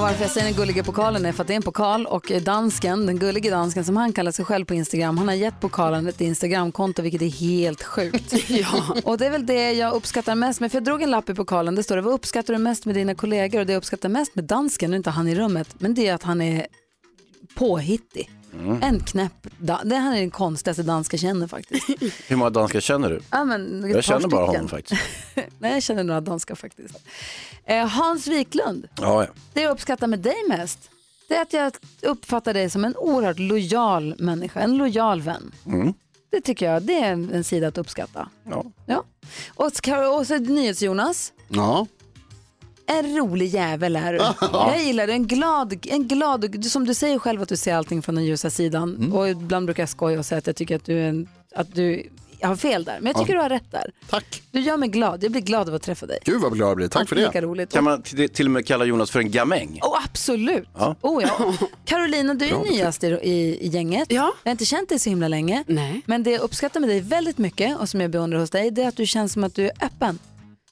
Och 0.00 0.06
varför 0.06 0.22
jag 0.22 0.30
säger 0.30 0.46
den 0.46 0.56
gulliga 0.56 0.84
pokalen 0.84 1.26
är 1.26 1.32
för 1.32 1.42
att 1.42 1.46
det 1.46 1.54
är 1.54 1.56
en 1.56 1.62
pokal 1.62 2.06
och 2.06 2.32
dansken, 2.42 3.06
den 3.06 3.18
gulliga 3.18 3.50
dansken 3.50 3.84
som 3.84 3.96
han 3.96 4.12
kallar 4.12 4.32
sig 4.32 4.44
själv 4.44 4.64
på 4.64 4.74
Instagram, 4.74 5.18
han 5.18 5.28
har 5.28 5.34
gett 5.34 5.60
pokalen 5.60 6.08
ett 6.08 6.20
Instagramkonto 6.20 7.02
vilket 7.02 7.22
är 7.22 7.28
helt 7.28 7.82
sjukt. 7.82 8.34
Ja. 8.48 8.96
Och 9.04 9.18
det 9.18 9.26
är 9.26 9.30
väl 9.30 9.46
det 9.46 9.72
jag 9.72 9.94
uppskattar 9.94 10.34
mest 10.34 10.60
med, 10.60 10.70
för 10.70 10.76
jag 10.76 10.84
drog 10.84 11.02
en 11.02 11.10
lapp 11.10 11.28
i 11.28 11.34
pokalen, 11.34 11.74
det 11.74 11.82
står 11.82 11.96
det 11.96 12.02
vad 12.02 12.14
uppskattar 12.14 12.54
du 12.54 12.58
mest 12.58 12.86
med 12.86 12.94
dina 12.94 13.14
kollegor 13.14 13.60
och 13.60 13.66
det 13.66 13.72
jag 13.72 13.78
uppskattar 13.78 14.08
mest 14.08 14.34
med 14.34 14.44
dansken, 14.44 14.90
nu 14.90 14.94
är 14.94 14.98
inte 14.98 15.10
han 15.10 15.28
i 15.28 15.34
rummet, 15.34 15.68
men 15.78 15.94
det 15.94 16.08
är 16.08 16.14
att 16.14 16.22
han 16.22 16.40
är 16.40 16.66
påhittig. 17.54 18.30
En 18.82 19.00
knäpp, 19.00 19.46
det 19.58 19.94
här 19.94 20.16
är 20.16 20.20
den 20.20 20.30
konstigaste 20.30 20.82
danska 20.82 21.14
jag 21.14 21.20
känner 21.20 21.46
faktiskt. 21.46 21.88
Hur 22.28 22.36
många 22.36 22.50
danskar 22.50 22.80
känner 22.80 23.10
du? 23.10 23.20
Ja, 23.30 23.44
men 23.44 23.84
ett 23.84 23.90
Jag 23.94 24.04
känner 24.04 24.28
bara 24.28 24.46
stycken. 24.46 24.54
honom 24.54 24.68
faktiskt. 24.68 25.02
Nej, 25.58 25.72
jag 25.72 25.82
känner 25.82 26.04
några 26.04 26.20
danskar 26.20 26.54
faktiskt. 26.54 26.94
Eh, 27.64 27.86
Hans 27.86 28.26
Wiklund, 28.26 28.88
Ja, 29.00 29.24
ja. 29.24 29.30
det 29.52 29.60
jag 29.62 29.70
uppskattar 29.72 30.06
med 30.06 30.18
dig 30.18 30.36
mest, 30.48 30.90
Det 31.28 31.34
är 31.34 31.42
att 31.42 31.52
jag 31.52 31.72
uppfattar 32.02 32.54
dig 32.54 32.70
som 32.70 32.84
en 32.84 32.96
oerhört 32.96 33.38
lojal 33.38 34.14
människa, 34.18 34.60
en 34.60 34.76
lojal 34.76 35.20
vän. 35.20 35.52
Mm. 35.66 35.94
Det 36.30 36.40
tycker 36.40 36.72
jag, 36.72 36.82
det 36.82 36.94
är 37.00 37.12
en 37.12 37.44
sida 37.44 37.68
att 37.68 37.78
uppskatta. 37.78 38.28
Ja. 38.44 38.64
Ja. 38.86 39.04
Och, 39.48 39.72
ska, 39.72 40.08
och 40.08 40.26
så 40.26 40.38
NyhetsJonas. 40.38 41.32
Ja. 41.48 41.86
En 42.98 43.16
rolig 43.16 43.46
jävel 43.46 43.96
är 43.96 44.12
du. 44.12 44.18
Jag 44.52 44.82
gillar 44.82 45.06
det. 45.06 45.12
En 45.12 45.26
glad, 45.26 45.86
en 45.86 46.08
glad, 46.08 46.64
som 46.64 46.86
du 46.86 46.94
säger 46.94 47.18
själv 47.18 47.42
att 47.42 47.48
du 47.48 47.56
ser 47.56 47.74
allting 47.74 48.02
från 48.02 48.14
den 48.14 48.24
ljusa 48.24 48.50
sidan. 48.50 48.96
Mm. 48.96 49.12
Och 49.12 49.28
ibland 49.28 49.66
brukar 49.66 49.82
jag 49.82 49.90
skoja 49.90 50.18
och 50.18 50.26
säga 50.26 50.38
att 50.38 50.46
jag 50.46 50.56
tycker 50.56 50.76
att 50.76 50.84
du, 50.84 50.98
är 50.98 51.08
en, 51.08 51.28
att 51.54 51.74
du 51.74 52.08
jag 52.40 52.48
har 52.48 52.56
fel 52.56 52.84
där. 52.84 52.98
Men 53.00 53.06
jag 53.06 53.16
tycker 53.20 53.32
Ja. 53.32 53.38
du 53.38 53.42
har 53.42 53.48
rätt 53.48 53.70
där. 53.72 53.92
Tack. 54.10 54.42
Du 54.50 54.60
gör 54.60 54.76
mig 54.76 54.88
glad. 54.88 55.24
Jag 55.24 55.32
blir 55.32 55.42
glad 55.42 55.68
av 55.68 55.74
att 55.74 55.82
träffa 55.82 56.06
dig. 56.06 56.18
Gud 56.24 56.40
vad 56.42 56.54
glad 56.54 56.68
jag 56.70 56.76
blir, 56.76 56.88
tack 56.88 57.08
för 57.08 57.16
Alltid 57.16 57.18
det. 57.18 57.26
Lika 57.26 57.42
roligt. 57.42 57.72
Kan 57.72 57.84
man 57.84 58.02
till, 58.02 58.46
och 58.46 58.50
med 58.50 58.66
kalla 58.66 58.84
Jonas 58.84 59.10
för 59.10 59.18
en 59.18 59.30
gamäng? 59.30 59.78
Oh, 59.82 60.04
absolut. 60.04 60.68
Ja. 60.78 60.96
Oh, 61.00 61.22
ja. 61.22 61.54
Carolina, 61.84 62.34
du 62.34 62.44
är 62.44 62.58
nyast 62.70 63.04
i, 63.04 63.06
i, 63.06 63.58
i 63.66 63.68
gänget. 63.68 64.06
Ja. 64.08 64.32
Jag 64.42 64.50
har 64.50 64.52
inte 64.52 64.64
känt 64.64 64.88
dig 64.88 64.98
så 64.98 65.10
himla 65.10 65.28
länge. 65.28 65.64
Nej. 65.66 66.02
Men 66.06 66.22
det 66.22 66.30
jag 66.30 66.40
uppskattar 66.40 66.80
med 66.80 66.88
dig 66.88 67.00
väldigt 67.00 67.38
mycket 67.38 67.78
och 67.78 67.88
som 67.88 68.00
jag 68.00 68.10
beundrar 68.10 68.38
hos 68.38 68.50
dig, 68.50 68.70
det 68.70 68.82
är 68.82 68.88
att 68.88 68.96
du 68.96 69.06
känns 69.06 69.32
som 69.32 69.44
att 69.44 69.54
du 69.54 69.64
är 69.64 69.72
öppen. 69.80 70.18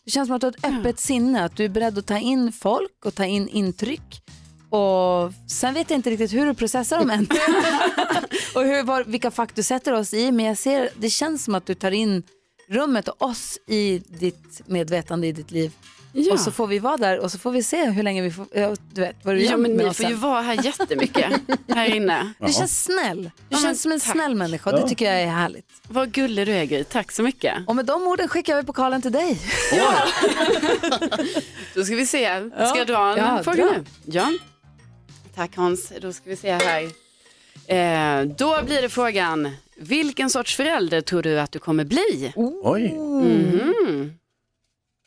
Det 0.09 0.13
känns 0.13 0.29
som 0.29 0.37
att 0.37 0.41
du 0.41 0.47
har 0.47 0.53
ett 0.53 0.79
öppet 0.79 1.01
sinne, 1.01 1.45
att 1.45 1.57
du 1.57 1.65
är 1.65 1.69
beredd 1.69 1.99
att 1.99 2.07
ta 2.07 2.19
in 2.19 2.53
folk 2.53 3.05
och 3.05 3.15
ta 3.15 3.25
in 3.25 3.49
intryck. 3.49 4.23
Och 4.71 5.33
sen 5.51 5.75
vet 5.75 5.91
jag 5.91 5.99
inte 5.99 6.11
riktigt 6.11 6.33
hur 6.33 6.47
du 6.47 6.55
processar 6.55 6.99
dem 6.99 7.11
än. 7.11 7.27
och 8.55 8.63
hur, 8.63 8.83
var, 8.83 9.05
vilka 9.05 9.31
fack 9.31 9.55
du 9.55 9.63
sätter 9.63 9.93
oss 9.93 10.15
i. 10.15 10.33
Men 10.33 10.47
jag 10.47 10.59
ser, 10.59 10.91
det 10.97 11.11
känns 11.11 11.45
som 11.45 11.55
att 11.55 11.67
du 11.67 11.75
tar 11.75 11.91
in 11.91 12.23
rummet 12.69 13.09
och 13.09 13.23
oss 13.23 13.59
i 13.67 13.99
ditt 13.99 14.69
medvetande, 14.69 15.27
i 15.27 15.33
ditt 15.33 15.51
liv. 15.51 15.73
Ja. 16.13 16.33
Och 16.33 16.41
så 16.41 16.51
får 16.51 16.67
vi 16.67 16.79
vara 16.79 16.97
där 16.97 17.19
och 17.19 17.33
så 17.33 17.39
får 17.39 17.51
vi 17.51 17.63
se 17.63 17.91
hur 17.91 18.03
länge 18.03 18.23
vi 18.23 18.31
får, 18.31 18.47
ja, 18.53 18.77
du 18.93 19.01
vet 19.01 19.17
vad 19.23 19.35
du 19.35 19.43
Ja 19.45 19.51
gör 19.51 19.57
men 19.57 19.77
med 19.77 19.87
ni 19.87 19.95
får 19.95 20.07
ju 20.07 20.15
vara 20.15 20.41
här 20.41 20.65
jättemycket 20.65 21.33
här 21.69 21.95
inne. 21.95 22.33
Du 22.47 22.53
känns 22.53 22.85
snäll. 22.85 23.23
Du 23.23 23.31
Ja, 23.49 23.49
men 23.49 23.61
känns 23.61 23.83
som 23.83 23.93
en 23.93 24.01
tack. 24.01 24.13
snäll 24.13 24.35
människa 24.35 24.71
och 24.71 24.81
det 24.81 24.89
tycker 24.89 25.05
jag 25.05 25.23
är 25.23 25.27
härligt. 25.27 25.67
Vad 25.89 26.13
gullig 26.13 26.47
du 26.47 26.53
är 26.53 26.65
Gry, 26.65 26.85
tack 26.85 27.13
så 27.13 27.23
mycket. 27.23 27.55
Och 27.67 27.77
med 27.77 27.85
de 27.85 28.03
orden 28.07 28.29
skickar 28.29 28.57
vi 28.57 28.63
pokalen 28.63 29.03
till 29.03 29.13
dig. 29.13 29.39
Då 31.75 31.85
ska 31.85 31.95
vi 31.95 32.07
se, 32.07 32.41
ska 32.51 32.79
jag 32.79 32.87
dra 32.87 33.13
en 33.13 33.19
Ja, 33.19 33.43
fråga 33.43 33.65
nu? 33.65 33.85
Ja. 34.05 34.33
Tack 35.35 35.57
Hans, 35.57 35.93
då 36.01 36.13
ska 36.13 36.31
vi 36.31 36.37
se 36.37 36.53
här. 36.53 36.83
Eh, 37.67 38.25
då 38.27 38.59
blir 38.67 38.83
det 38.83 38.89
frågan, 38.89 39.51
vilken 39.77 40.31
sorts 40.31 40.57
förälder 40.57 41.01
tror 41.01 41.23
du 41.23 41.41
att 41.41 41.53
du 41.53 41.59
kommer 41.59 41.85
bli? 41.85 42.33
Oj. 42.37 42.93
Mhm. 42.93 44.13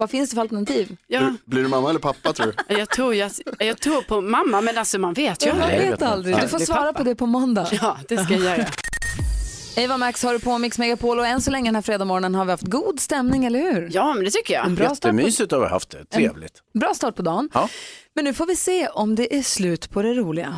Vad 0.02 0.10
finns 0.10 0.30
det 0.30 0.34
för 0.36 0.42
alternativ? 0.42 0.98
Ja, 1.08 1.34
Blir 1.46 1.64
du 1.64 1.68
mamma 1.70 1.90
eller 1.90 2.00
pappa 2.00 2.34
tror 2.34 2.54
du? 2.68 2.76
jag, 2.80 2.90
tror 2.90 3.16
jag, 3.16 3.32
jag 3.60 3.80
tror 3.80 4.02
på 4.02 4.22
mamma, 4.22 4.62
men 4.62 4.78
alltså 4.78 5.00
man 5.00 5.14
vet 5.14 5.46
ju 5.46 5.50
Jag 5.50 5.60
aldrig. 5.62 5.90
vet 5.90 6.02
aldrig. 6.02 6.36
Du 6.42 6.48
får 6.48 6.60
svara 6.60 6.94
på 6.94 7.04
det 7.04 7.16
på 7.16 7.26
måndag. 7.26 7.68
Ja, 7.82 7.98
det 8.08 8.18
ska 8.18 8.34
jag 8.34 8.44
göra. 8.58 8.66
Eva 9.76 9.98
Max 9.98 10.24
har 10.24 10.34
du 10.34 10.40
på 10.40 10.58
Mix 10.58 10.78
Megapol 10.78 11.20
och 11.20 11.28
än 11.28 11.42
så 11.42 11.52
länge 11.52 11.68
den 11.68 11.76
här 11.76 11.82
fredagsmorgonen 11.82 12.36
har 12.36 12.46
vi 12.46 12.52
haft 12.52 12.64
god 12.64 13.00
stämning, 13.00 13.46
eller 13.46 13.60
hur? 13.60 13.90
Ja, 13.94 14.14
men 14.14 14.24
det 14.24 14.32
tycker 14.32 14.54
jag. 14.54 14.66
En 14.66 14.76
bra 14.76 14.86
start, 14.96 15.02
på, 15.02 15.08
Jättemysigt 15.18 15.52
har 15.52 15.60
vi 15.60 15.68
haft 15.68 15.90
det, 15.90 16.06
trevligt. 16.06 16.54
bra 16.74 16.94
start 16.94 17.16
på 17.16 17.22
dagen. 17.22 17.50
Ja. 17.54 17.70
Men 18.16 18.26
nu 18.26 18.34
får 18.34 18.46
vi 18.46 18.56
se 18.56 18.88
om 18.88 19.16
det 19.16 19.36
är 19.38 19.42
slut 19.44 19.90
på 19.90 20.02
det 20.02 20.14
roliga. 20.14 20.58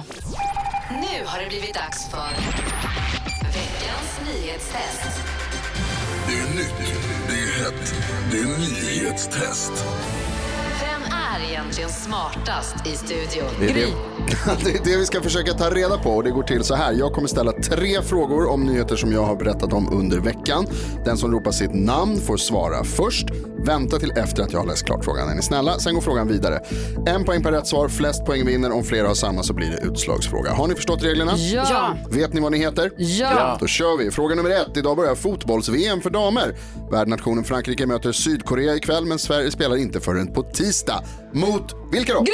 Nu 0.89 1.25
har 1.25 1.39
det 1.41 1.47
blivit 1.47 1.73
dags 1.73 2.09
för 2.11 2.29
veckans 3.41 4.19
nyhetstest. 4.33 5.22
Det 8.31 8.37
är 8.37 8.45
nyhetstest. 8.45 9.71
Vem 10.81 11.01
är 11.11 11.49
egentligen 11.49 11.89
smartast 11.89 12.87
i 12.87 12.95
studion? 12.95 13.49
Gry. 13.59 14.12
det, 14.63 14.69
är 14.69 14.83
det 14.83 14.97
vi 14.97 15.05
ska 15.05 15.21
försöka 15.21 15.53
ta 15.53 15.69
reda 15.69 15.97
på 15.97 16.09
och 16.09 16.23
det 16.23 16.31
går 16.31 16.43
till 16.43 16.63
så 16.63 16.75
här. 16.75 16.93
Jag 16.93 17.13
kommer 17.13 17.27
ställa 17.27 17.51
tre 17.51 18.01
frågor 18.01 18.49
om 18.49 18.63
nyheter 18.63 18.95
som 18.95 19.11
jag 19.11 19.23
har 19.23 19.35
berättat 19.35 19.73
om 19.73 19.93
under 19.93 20.19
veckan. 20.19 20.65
Den 21.05 21.17
som 21.17 21.31
ropar 21.31 21.51
sitt 21.51 21.73
namn 21.73 22.17
får 22.17 22.37
svara 22.37 22.83
först. 22.83 23.25
Vänta 23.65 23.99
till 23.99 24.11
efter 24.11 24.43
att 24.43 24.53
jag 24.53 24.59
har 24.59 24.67
läst 24.67 24.85
klart 24.85 25.05
frågan. 25.05 25.29
Är 25.29 25.35
ni 25.35 25.41
snälla? 25.41 25.79
Sen 25.79 25.93
går 25.93 26.01
frågan 26.01 26.27
vidare. 26.27 26.59
En 27.05 27.25
poäng 27.25 27.43
per 27.43 27.51
rätt 27.51 27.67
svar, 27.67 27.89
flest 27.89 28.25
poäng 28.25 28.45
vinner. 28.45 28.71
Om 28.71 28.83
flera 28.83 29.07
har 29.07 29.15
samma 29.15 29.43
så 29.43 29.53
blir 29.53 29.71
det 29.71 29.87
utslagsfråga. 29.87 30.51
Har 30.51 30.67
ni 30.67 30.75
förstått 30.75 31.03
reglerna? 31.03 31.31
Ja. 31.37 31.67
Ja. 31.69 31.97
Vet 32.09 32.33
ni 32.33 32.41
vad 32.41 32.51
ni 32.51 32.57
heter? 32.57 32.91
Ja. 32.97 33.57
Då 33.59 33.67
kör 33.67 33.97
vi. 33.97 34.11
Fråga 34.11 34.35
nummer 34.35 34.49
ett. 34.49 34.77
Idag 34.77 34.97
börjar 34.97 35.15
fotbolls-VM 35.15 36.01
för 36.01 36.09
damer. 36.09 36.55
Värdnationen 36.91 37.43
Frankrike 37.43 37.85
möter 37.85 38.11
Sydkorea 38.11 38.75
ikväll 38.75 39.05
men 39.05 39.19
Sverige 39.19 39.51
spelar 39.51 39.75
inte 39.75 39.99
förrän 39.99 40.33
på 40.33 40.43
tisdag. 40.43 41.03
Mot 41.33 41.82
vilka 41.93 42.13
då? 42.13 42.25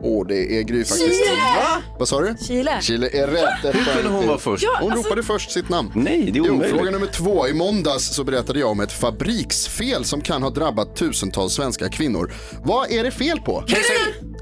Åh, 0.00 0.26
det 0.26 0.58
är 0.58 0.62
Gry 0.62 0.84
faktiskt. 0.84 1.20
Va? 1.56 1.82
Vad 1.98 2.08
sa 2.08 2.20
du? 2.20 2.34
Chile. 2.46 2.78
Chile 2.82 3.08
är 3.12 3.26
rätt. 3.26 3.74
Hur 3.74 3.84
kunde 3.94 4.08
hon 4.18 4.26
vara 4.26 4.38
först? 4.38 4.66
Hon 4.80 4.92
ropade 4.92 5.22
först 5.22 5.50
sitt 5.50 5.68
namn. 5.68 5.92
Nej, 5.94 6.22
det 6.32 6.38
är 6.38 6.44
Jo, 6.44 6.52
omöjligt. 6.54 6.76
fråga 6.76 6.90
nummer 6.90 7.06
två. 7.06 7.48
I 7.48 7.54
måndags 7.54 8.14
så 8.14 8.24
berättade 8.24 8.58
jag 8.60 8.70
om 8.70 8.80
ett 8.80 8.92
fabriksfel 8.92 10.04
som 10.04 10.20
kan 10.20 10.42
ha 10.42 10.50
drabbat 10.50 10.96
tusentals 10.96 11.52
svenska 11.54 11.88
kvinnor. 11.88 12.32
Vad 12.64 12.90
är 12.90 13.04
det 13.04 13.10
fel 13.10 13.40
på? 13.40 13.64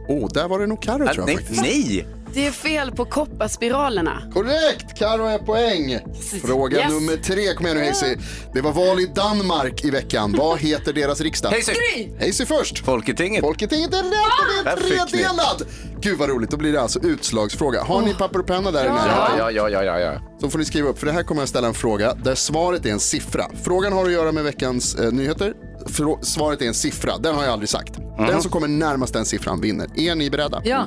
Åh, 0.08 0.28
där 0.34 0.48
var 0.48 0.58
det 0.60 0.66
nog 0.66 0.82
Carro 0.82 0.98
tror 0.98 1.08
jag 1.16 1.26
Nej, 1.26 1.36
faktiskt. 1.36 1.62
nej. 1.62 2.06
Det 2.34 2.46
är 2.46 2.50
fel 2.50 2.92
på 2.92 3.04
kopparspiralerna. 3.04 4.22
Korrekt! 4.34 4.98
Karo 4.98 5.24
är 5.26 5.38
poäng. 5.38 5.98
Fråga 6.44 6.78
Yes. 6.78 6.90
nummer 6.92 7.16
tre. 7.16 7.54
Kom 7.54 7.66
igen 7.66 7.76
nu 7.78 7.82
Hayesy. 7.84 8.16
Det 8.54 8.60
var 8.60 8.72
val 8.72 9.00
i 9.00 9.06
Danmark 9.14 9.84
i 9.84 9.90
veckan. 9.90 10.34
Vad 10.38 10.58
heter 10.58 10.92
deras 10.92 11.20
riksdag? 11.20 11.50
Hayesy. 11.50 11.72
Hayesy 12.18 12.46
först. 12.46 12.78
Folketinget. 12.84 13.40
Folketinget 13.40 13.94
är 13.94 13.96
rätt 14.02 14.04
och 14.04 14.64
det 14.64 14.70
Där 14.70 14.76
är 14.76 14.80
fick 14.80 15.14
vi. 15.14 15.18
tredelad. 15.18 15.62
Gud 16.00 16.18
vad 16.18 16.28
roligt, 16.28 16.50
då 16.50 16.56
blir 16.56 16.72
det 16.72 16.80
alltså 16.80 16.98
utslagsfråga. 17.02 17.82
Har 17.82 18.02
ni 18.02 18.14
papper 18.14 18.38
och 18.38 18.46
penna 18.46 18.70
där 18.70 18.84
i 18.84 18.88
närheten? 18.88 19.38
Ja, 19.38 19.50
ja, 19.50 19.68
ja, 19.70 19.82
ja, 19.84 19.98
ja. 20.00 20.12
Så 20.40 20.50
får 20.50 20.58
ni 20.58 20.64
skriva 20.64 20.88
upp, 20.88 20.98
för 20.98 21.06
det 21.06 21.12
här 21.12 21.22
kommer 21.22 21.42
jag 21.42 21.48
ställa 21.48 21.68
en 21.68 21.74
fråga 21.74 22.14
där 22.14 22.34
svaret 22.34 22.86
är 22.86 22.90
en 22.90 23.00
siffra. 23.00 23.44
Frågan 23.64 23.92
har 23.92 24.04
att 24.06 24.12
göra 24.12 24.32
med 24.32 24.44
veckans 24.44 24.94
eh, 24.94 25.12
nyheter. 25.12 25.54
Frå- 25.86 26.22
svaret 26.22 26.62
är 26.62 26.66
en 26.66 26.74
siffra, 26.74 27.18
den 27.18 27.34
har 27.34 27.42
jag 27.44 27.52
aldrig 27.52 27.68
sagt. 27.68 27.94
Den 28.18 28.42
som 28.42 28.50
kommer 28.50 28.68
närmast 28.68 29.12
den 29.12 29.24
siffran 29.24 29.60
vinner. 29.60 29.86
Är 29.96 30.14
ni 30.14 30.30
beredda? 30.30 30.62
Ja. 30.64 30.84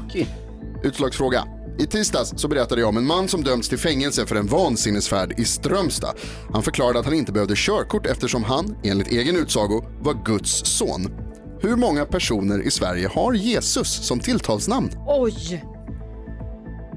Utslagsfråga. 0.83 1.43
I 1.79 1.85
tisdags 1.85 2.33
så 2.35 2.47
berättade 2.47 2.81
jag 2.81 2.89
om 2.89 2.97
en 2.97 3.05
man 3.05 3.27
som 3.27 3.43
dömts 3.43 3.69
till 3.69 3.77
fängelse 3.77 4.25
för 4.25 4.35
en 4.35 4.47
vansinnesfärd 4.47 5.39
i 5.39 5.45
Strömstad. 5.45 6.15
Han 6.53 6.63
förklarade 6.63 6.99
att 6.99 7.05
han 7.05 7.13
inte 7.13 7.31
behövde 7.31 7.53
körkort 7.57 8.05
eftersom 8.05 8.43
han, 8.43 8.75
enligt 8.83 9.07
egen 9.07 9.35
utsago, 9.35 9.83
var 10.01 10.25
Guds 10.25 10.65
son. 10.65 11.07
Hur 11.61 11.75
många 11.75 12.05
personer 12.05 12.61
i 12.61 12.71
Sverige 12.71 13.07
har 13.07 13.33
Jesus 13.33 14.07
som 14.07 14.19
tilltalsnamn? 14.19 14.89
Oj. 15.07 15.65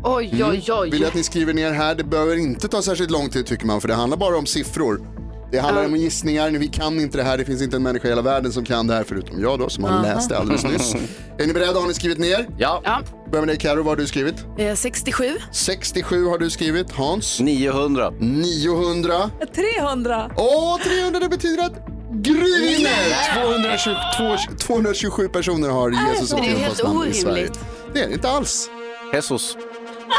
Oj, 0.04 0.44
oj, 0.44 0.64
oj. 0.68 0.78
Mm. 0.78 0.90
Vill 0.90 1.00
jag 1.00 1.08
att 1.08 1.14
ni 1.14 1.22
skriver 1.22 1.54
ner 1.54 1.72
här. 1.72 1.94
Det 1.94 2.04
behöver 2.04 2.36
inte 2.36 2.68
ta 2.68 2.82
särskilt 2.82 3.10
lång 3.10 3.28
tid 3.28 3.46
tycker 3.46 3.66
man 3.66 3.80
för 3.80 3.88
det 3.88 3.94
handlar 3.94 4.16
bara 4.16 4.38
om 4.38 4.46
siffror. 4.46 5.15
Det 5.50 5.58
handlar 5.58 5.84
om 5.84 5.96
gissningar, 5.96 6.50
vi 6.50 6.68
kan 6.68 7.00
inte 7.00 7.18
det 7.18 7.24
här, 7.24 7.38
det 7.38 7.44
finns 7.44 7.62
inte 7.62 7.76
en 7.76 7.82
människa 7.82 8.06
i 8.06 8.10
hela 8.10 8.22
världen 8.22 8.52
som 8.52 8.64
kan 8.64 8.86
det 8.86 8.94
här 8.94 9.04
förutom 9.04 9.40
jag 9.42 9.58
då 9.58 9.68
som 9.68 9.84
har 9.84 10.02
läst 10.02 10.28
det 10.28 10.38
alldeles 10.38 10.64
nyss. 10.64 10.94
Är 11.38 11.46
ni 11.46 11.52
beredda? 11.52 11.80
Har 11.80 11.86
ni 11.86 11.94
skrivit 11.94 12.18
ner? 12.18 12.46
Ja. 12.58 12.80
Ja. 12.84 13.00
Börja 13.30 13.40
med 13.42 13.48
dig 13.48 13.56
Karo, 13.58 13.76
vad 13.76 13.86
har 13.86 13.96
du 13.96 14.06
skrivit? 14.06 14.34
Eh, 14.58 14.74
67. 14.74 15.30
67 15.52 16.26
har 16.26 16.38
du 16.38 16.50
skrivit, 16.50 16.92
Hans? 16.92 17.40
900. 17.40 18.10
900. 18.20 19.30
300. 19.54 20.30
Åh, 20.36 20.78
300 20.84 21.20
det 21.20 21.28
betyder 21.28 21.62
att 21.64 21.72
Gry 22.12 22.60
vinner! 22.60 23.42
222 23.42 24.56
227 24.58 25.28
personer 25.28 25.68
har 25.68 25.90
Jesus 25.90 26.28
som 26.28 26.40
Det 26.40 26.46
är 26.46 26.50
helt 26.50 26.76
tilltalsnamn 26.76 27.08
i 27.08 27.14
Sverige. 27.14 27.32
orimligt. 27.34 27.60
Det 27.94 28.00
är 28.02 28.08
det 28.08 28.14
inte 28.14 28.28
alls. 28.28 28.70
Jesus. 29.12 29.56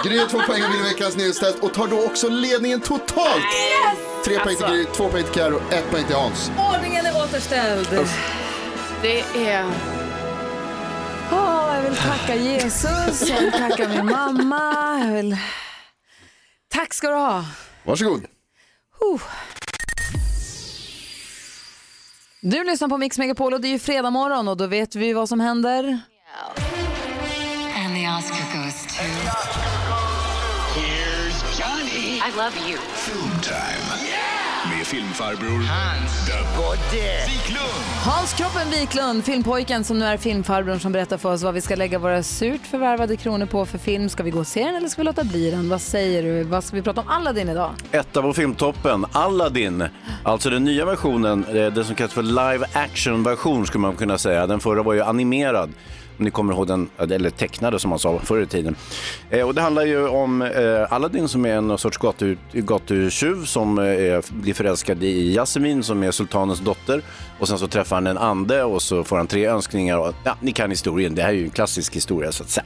Gry 0.03 0.17
har 0.19 0.27
två 0.27 0.39
poäng 0.39 0.63
och 0.63 0.73
vinner 0.73 0.83
veckans 0.83 1.17
nyhetstest 1.17 1.59
och 1.59 1.73
tar 1.73 1.87
då 1.87 2.05
också 2.05 2.29
ledningen 2.29 2.81
totalt. 2.81 3.43
Tre 4.25 4.39
poäng 4.39 4.55
till 4.55 4.65
Gry, 4.65 4.85
två 4.85 5.09
poäng 5.09 5.23
till 5.23 5.33
Karo, 5.33 5.61
ett 5.71 5.91
poäng 5.91 6.05
till 6.05 6.15
Hans. 6.15 6.51
Ordningen 6.75 7.05
är 7.05 7.23
återställd. 7.23 7.87
Det 9.01 9.19
är... 9.19 9.65
Åh, 11.31 11.75
jag 11.75 11.81
vill 11.81 11.95
tacka 11.95 12.35
Jesus, 12.35 13.29
jag 13.29 13.41
vill 13.41 13.51
tacka 13.51 13.89
min 13.89 14.05
mamma. 14.05 14.99
Jag 15.05 15.13
vill... 15.13 15.37
Tack 16.69 16.93
ska 16.93 17.09
du 17.09 17.15
ha. 17.15 17.45
Varsågod. 17.83 18.25
Huh. 18.99 19.21
Du 22.41 22.63
lyssnar 22.63 22.87
på 22.87 22.97
Mix 22.97 23.17
Megapol 23.17 23.53
och 23.53 23.61
det 23.61 23.67
är 23.67 23.71
ju 23.71 23.79
fredag 23.79 24.09
morgon 24.09 24.47
och 24.47 24.57
då 24.57 24.67
vet 24.67 24.95
vi 24.95 25.13
vad 25.13 25.29
som 25.29 25.39
händer. 25.39 25.99
The 26.55 26.76
Oscar 28.17 28.45
goes 28.53 28.85
to... 28.85 29.03
I 32.25 32.31
love 32.37 32.55
you. 32.69 32.77
Filmtime. 32.77 34.07
Med 34.77 34.87
filmfarbror 34.87 35.63
Hans 35.63 36.29
Wiklund. 37.27 37.69
Hans 38.05 38.33
Kroppen 38.33 38.69
Wiklund, 38.71 39.25
filmpojken 39.25 39.83
som 39.83 39.99
nu 39.99 40.05
är 40.05 40.17
filmfarbrorn 40.17 40.79
som 40.79 40.91
berättar 40.91 41.17
för 41.17 41.33
oss 41.33 41.43
vad 41.43 41.53
vi 41.53 41.61
ska 41.61 41.75
lägga 41.75 41.99
våra 41.99 42.23
surt 42.23 42.61
förvärvade 42.67 43.17
kronor 43.17 43.45
på 43.45 43.65
för 43.65 43.77
film. 43.77 44.09
Ska 44.09 44.23
vi 44.23 44.31
gå 44.31 44.39
och 44.39 44.47
se 44.47 44.63
den 44.63 44.75
eller 44.75 44.87
ska 44.87 45.01
vi 45.01 45.05
låta 45.05 45.23
bli 45.23 45.51
den? 45.51 45.69
Vad 45.69 45.81
säger 45.81 46.23
du? 46.23 46.43
Vad 46.43 46.63
ska 46.63 46.75
vi 46.75 46.81
prata 46.81 47.01
om 47.01 47.07
Aladdin 47.07 47.49
idag? 47.49 47.71
Etta 47.91 48.21
på 48.21 48.33
filmtoppen, 48.33 49.05
Aladdin. 49.11 49.83
Alltså 50.23 50.49
den 50.49 50.63
nya 50.63 50.85
versionen, 50.85 51.45
eh, 51.45 51.73
den 51.73 51.85
som 51.85 51.95
kallas 51.95 52.13
för 52.13 52.23
live 52.23 52.65
action 52.73 53.23
version 53.23 53.67
skulle 53.67 53.81
man 53.81 53.95
kunna 53.95 54.17
säga. 54.17 54.47
Den 54.47 54.59
förra 54.59 54.83
var 54.83 54.93
ju 54.93 55.01
animerad. 55.01 55.73
Om 56.17 56.25
ni 56.25 56.31
kommer 56.31 56.53
ihåg 56.53 56.67
den, 56.67 56.89
eller 56.97 57.29
tecknade 57.29 57.79
som 57.79 57.89
man 57.89 57.99
sa 57.99 58.19
förr 58.19 58.41
i 58.41 58.45
tiden. 58.45 58.75
Eh, 59.29 59.47
och 59.47 59.55
det 59.55 59.61
handlar 59.61 59.85
ju 59.85 60.07
om 60.07 60.41
eh, 60.41 60.93
Aladdin 60.93 61.27
som 61.27 61.45
är 61.45 61.55
en 61.55 61.77
sorts 61.77 61.97
gatu, 61.97 62.37
gatutjuv 62.51 63.45
som 63.45 63.79
eh, 63.79 64.19
blir 64.29 64.53
förälskad 64.53 65.03
i 65.03 65.33
Yasemin 65.33 65.83
som 65.83 66.03
är 66.03 66.11
sultanens 66.11 66.59
dotter. 66.59 67.01
Och 67.39 67.47
sen 67.47 67.59
så 67.59 67.67
träffar 67.67 67.95
han 67.95 68.07
en 68.07 68.17
ande 68.17 68.63
och 68.63 68.81
så 68.81 69.03
får 69.03 69.17
han 69.17 69.27
tre 69.27 69.45
önskningar. 69.45 69.97
Och, 69.97 70.13
ja, 70.23 70.37
ni 70.41 70.51
kan 70.51 70.69
historien, 70.69 71.15
det 71.15 71.21
här 71.21 71.29
är 71.29 71.33
ju 71.33 71.43
en 71.43 71.49
klassisk 71.49 71.95
historia 71.95 72.31
så 72.31 72.43
att 72.43 72.49
säga. 72.49 72.65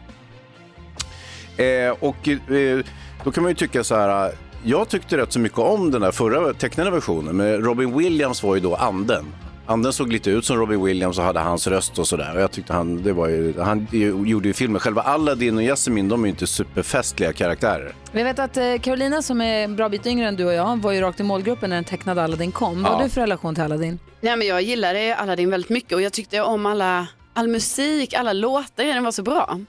Eh, 1.58 1.96
och 2.00 2.27
eh, 2.27 2.79
då 3.24 3.31
kan 3.31 3.43
man 3.43 3.51
ju 3.51 3.55
tycka 3.55 3.84
så 3.84 3.96
här, 3.96 4.31
jag 4.63 4.89
tyckte 4.89 5.17
rätt 5.17 5.31
så 5.31 5.39
mycket 5.39 5.60
om 5.60 5.91
den 5.91 6.01
där 6.01 6.12
förra 6.12 6.53
tecknade 6.53 6.91
versionen, 6.91 7.38
men 7.38 7.62
Robin 7.62 7.98
Williams 7.98 8.43
var 8.43 8.55
ju 8.55 8.62
då 8.62 8.75
anden. 8.75 9.25
Anden 9.65 9.94
såg 9.94 10.12
lite 10.13 10.30
ut 10.30 10.46
som 10.46 10.58
Robin 10.58 10.84
Williams 10.84 11.18
och 11.18 11.24
hade 11.24 11.39
hans 11.39 11.68
röst 11.68 12.00
och 12.00 12.08
sådär. 12.08 12.36
Och 12.36 12.41
jag 12.41 12.51
tyckte 12.51 12.74
han, 12.74 13.03
det 13.03 13.13
var 13.13 13.27
ju, 13.27 13.60
han 13.60 13.88
gjorde 14.25 14.48
ju 14.48 14.53
filmen. 14.53 14.80
Själva 14.80 15.01
Aladdin 15.01 15.58
och 15.58 15.63
Jasmine, 15.63 16.10
de 16.10 16.22
är 16.22 16.25
ju 16.25 16.30
inte 16.30 16.48
superfestliga 16.48 17.34
karaktärer. 17.34 17.94
Vi 18.12 18.24
vet 18.24 18.39
att 18.39 18.58
eh, 18.58 18.75
Carolina 18.82 19.22
som 19.22 19.41
är 19.41 19.63
en 19.63 19.75
bra 19.75 19.89
bit 19.89 20.06
yngre 20.06 20.27
än 20.27 20.36
du 20.36 20.46
och 20.46 20.53
jag 20.53 20.77
var 20.82 20.91
ju 20.91 21.01
rakt 21.01 21.20
i 21.20 21.24
målgruppen 21.24 21.70
när 21.70 21.77
den 21.77 21.84
tecknade 21.86 22.24
Aladdin 22.24 22.51
kom. 22.51 22.84
Vad 22.84 22.91
har 22.91 23.00
Ja. 23.00 23.03
du 23.03 23.10
för 23.10 23.22
relation 23.22 23.56
till 23.56 23.63
Aladdin? 23.63 24.00
Nej, 24.22 24.38
men 24.38 24.48
jag 24.48 24.62
gillade 24.62 25.15
Aladdin 25.15 25.50
väldigt 25.50 25.70
mycket 25.70 25.91
och 25.94 26.01
jag 26.01 26.13
tyckte 26.13 26.41
om 26.41 26.65
alla, 26.65 27.08
all 27.34 27.48
musik, 27.48 28.13
alla 28.13 28.34
låtar, 28.34 28.84
den 28.84 29.03
var 29.03 29.12
så 29.12 29.24
bra. 29.24 29.60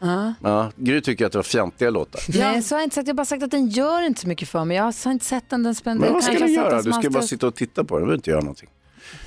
Ja, 0.43 0.71
Gry 0.77 1.01
tycker 1.01 1.27
att 1.27 1.33
det 1.33 1.39
var 1.39 1.43
fjantiga 1.43 1.91
låtar. 1.91 2.21
Nej, 2.39 2.63
så 2.63 2.75
har 2.75 2.81
jag 2.81 2.87
inte 2.87 2.95
sagt. 2.95 3.07
Jag 3.09 3.15
har 3.15 3.17
bara 3.17 3.25
sagt 3.25 3.43
att 3.43 3.51
den 3.51 3.69
gör 3.69 4.03
inte 4.03 4.21
så 4.21 4.29
mycket 4.29 4.49
för 4.49 4.65
mig. 4.65 4.77
Jag 4.77 4.85
har 4.85 5.11
inte 5.13 5.25
sett 5.25 5.51
den. 5.51 5.63
den 5.63 5.75
spenderar 5.75 6.05
Men 6.11 6.15
vad 6.15 6.25
ska 6.25 6.33
du 6.47 6.53
göra? 6.53 6.83
Du 6.83 6.93
ska 6.93 7.11
bara 7.11 7.23
sitta 7.23 7.47
och 7.47 7.55
titta 7.55 7.85
på 7.85 7.95
den, 7.95 8.01
du 8.03 8.07
behöver 8.07 8.17
inte 8.17 8.31
göra 8.31 8.41
någonting. 8.41 8.69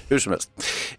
Hur 0.10 0.20
som 0.20 0.32
helst. 0.32 0.50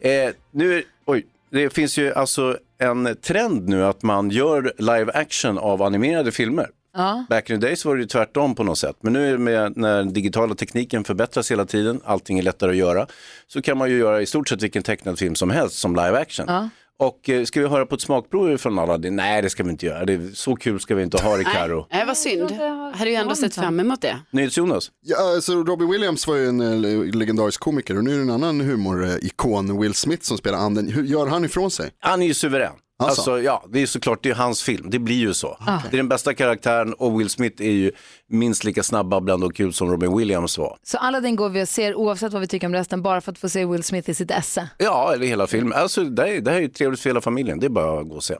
Eh, 0.01 0.31
nu, 0.51 0.83
oj, 1.05 1.27
det 1.51 1.75
finns 1.75 1.99
ju 1.99 2.15
alltså 2.15 2.59
en 2.79 3.17
trend 3.23 3.69
nu 3.69 3.85
att 3.85 4.03
man 4.03 4.31
gör 4.31 4.73
live 4.79 5.13
action 5.13 5.59
av 5.59 5.83
animerade 5.83 6.33
filmer. 6.33 6.71
Ja. 6.97 7.25
Back 7.29 7.51
in 7.51 7.61
the 7.61 7.67
days 7.67 7.85
var 7.85 7.97
det 7.97 8.01
ju 8.01 8.07
tvärtom 8.07 8.55
på 8.55 8.65
något 8.65 8.79
sätt. 8.79 8.97
Men 9.01 9.13
nu 9.13 9.39
med, 9.39 9.77
när 9.77 9.97
den 9.97 10.13
digitala 10.13 10.55
tekniken 10.55 11.05
förbättras 11.05 11.51
hela 11.51 11.65
tiden, 11.65 12.01
allting 12.05 12.39
är 12.39 12.43
lättare 12.43 12.71
att 12.71 12.77
göra, 12.77 13.07
så 13.47 13.63
kan 13.63 13.79
man 13.79 13.91
ju 13.91 13.99
göra 13.99 14.23
i 14.23 14.27
stort 14.27 14.49
sett 14.49 14.63
vilken 14.63 14.83
tecknad 14.83 15.19
film 15.19 15.35
som 15.35 15.51
helst 15.51 15.79
som 15.79 15.97
live 15.97 16.19
action. 16.19 16.47
Ja. 16.49 16.69
Och 16.99 17.31
eh, 17.31 17.45
ska 17.45 17.61
vi 17.61 17.69
höra 17.69 17.87
på 17.87 17.95
ett 17.95 18.01
smakprov 18.01 18.57
från 18.57 18.79
Aladdin? 18.79 19.17
Nej, 19.17 19.43
det 19.43 19.51
ska 19.51 19.63
vi 19.63 19.71
inte 19.71 19.87
göra. 19.87 20.05
Det 20.05 20.13
är, 20.13 20.31
så 20.35 20.57
kul 20.57 20.81
ska 20.81 20.95
vi 20.95 21.03
inte 21.03 21.23
ha 21.23 21.37
det, 21.37 21.45
Karo. 21.45 21.87
Nej, 21.91 22.07
vad 22.07 22.17
synd. 22.17 22.51
Hade 22.95 23.11
ju 23.11 23.17
ändå 23.17 23.35
sett 23.35 23.55
fram 23.55 23.81
emot 23.81 24.01
det. 24.01 24.19
NyhetsJonas? 24.31 24.91
Ja, 25.05 25.35
alltså 25.35 25.53
Robbie 25.53 25.87
Williams 25.87 26.27
var 26.27 26.37
ju 26.37 26.49
en 26.49 26.61
eh, 26.61 27.15
legendarisk 27.15 27.61
komiker 27.61 27.97
och 27.97 28.05
nu 28.05 28.13
är 28.13 28.17
det 28.17 28.23
en 28.23 28.31
annan 28.31 28.61
humorikon, 28.61 29.81
Will 29.81 29.95
Smith, 29.95 30.23
som 30.23 30.39
spelar 30.39 30.59
anden. 30.59 30.89
Hur 30.89 31.05
gör 31.05 31.27
han 31.27 31.45
ifrån 31.45 31.71
sig? 31.71 31.91
Han 32.01 32.23
är 32.23 32.27
ju 32.27 32.35
suverän. 32.35 32.73
Alltså? 32.99 33.21
Alltså, 33.21 33.41
ja, 33.41 33.65
det 33.69 33.83
är 33.83 33.87
såklart, 33.87 34.23
det 34.23 34.31
är 34.31 34.35
hans 34.35 34.63
film. 34.63 34.91
Det 34.91 34.99
blir 34.99 35.17
ju 35.17 35.35
så. 35.35 35.57
Ah. 35.61 35.79
Det 35.91 35.97
är 35.97 35.97
den 35.97 36.09
bästa 36.09 36.35
karaktären 36.35 36.95
och 36.95 37.21
Will 37.21 37.31
Smith 37.31 37.63
är 37.63 37.71
ju 37.71 37.93
minst 38.29 38.65
lika 38.65 38.83
snabb, 38.83 39.15
och 39.15 39.57
kul 39.57 39.73
som 39.73 39.91
Robin 39.91 40.17
Williams 40.17 40.59
var. 40.59 40.79
Så 40.83 40.99
Aladdin 40.99 41.37
går 41.37 41.49
vi 41.49 41.63
och 41.63 41.69
ser 41.69 41.95
oavsett 41.95 42.33
vad 42.33 42.41
vi 42.41 42.49
tycker 42.49 42.67
om 42.67 42.73
resten 42.75 43.03
bara 43.03 43.21
för 43.21 43.33
att 43.33 43.39
få 43.39 43.49
se 43.49 43.65
Will 43.65 43.83
Smith 43.83 44.11
i 44.11 44.15
sitt 44.15 44.31
esse. 44.31 44.69
Ja, 44.79 45.15
eller 45.15 45.27
hela 45.27 45.47
filmen. 45.47 45.79
Alltså, 45.79 46.05
det, 46.05 46.29
är, 46.29 46.41
det 46.41 46.51
här 46.51 46.59
är 46.59 46.63
ju 46.63 46.69
trevligt 46.69 47.01
för 47.01 47.11
hela 47.11 47.21
familjen. 47.21 47.61
Det 47.61 47.67
är 47.67 47.71
bara 47.71 48.01
att 48.01 48.09
gå 48.09 48.15
och 48.15 48.25
se. 48.25 48.37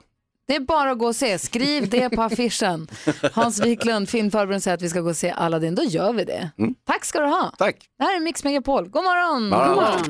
Det 0.47 0.55
är 0.55 0.59
bara 0.59 0.91
att 0.91 0.99
gå 0.99 1.07
och 1.07 1.15
se. 1.15 1.39
Skriv 1.39 1.89
det 1.89 2.09
på 2.09 2.21
affischen. 2.21 2.87
Hans 3.33 3.59
Wiklund, 3.65 4.09
filmfarbrorn 4.09 4.61
säger 4.61 4.75
att 4.75 4.81
vi 4.81 4.89
ska 4.89 5.01
gå 5.01 5.09
och 5.09 5.17
se 5.17 5.31
Aladdin. 5.31 5.75
Då 5.75 5.83
gör 5.83 6.13
vi 6.13 6.23
det. 6.23 6.49
Tack 6.85 7.05
ska 7.05 7.19
du 7.19 7.25
ha. 7.25 7.51
Tack. 7.57 7.75
Det 7.97 8.03
här 8.03 8.15
är 8.15 8.19
Mix 8.19 8.43
Megapol. 8.43 8.89
God 8.89 9.03
morgon. 9.03 9.49
morgon. 9.49 9.67
God 9.67 9.75
morgon. 9.75 10.01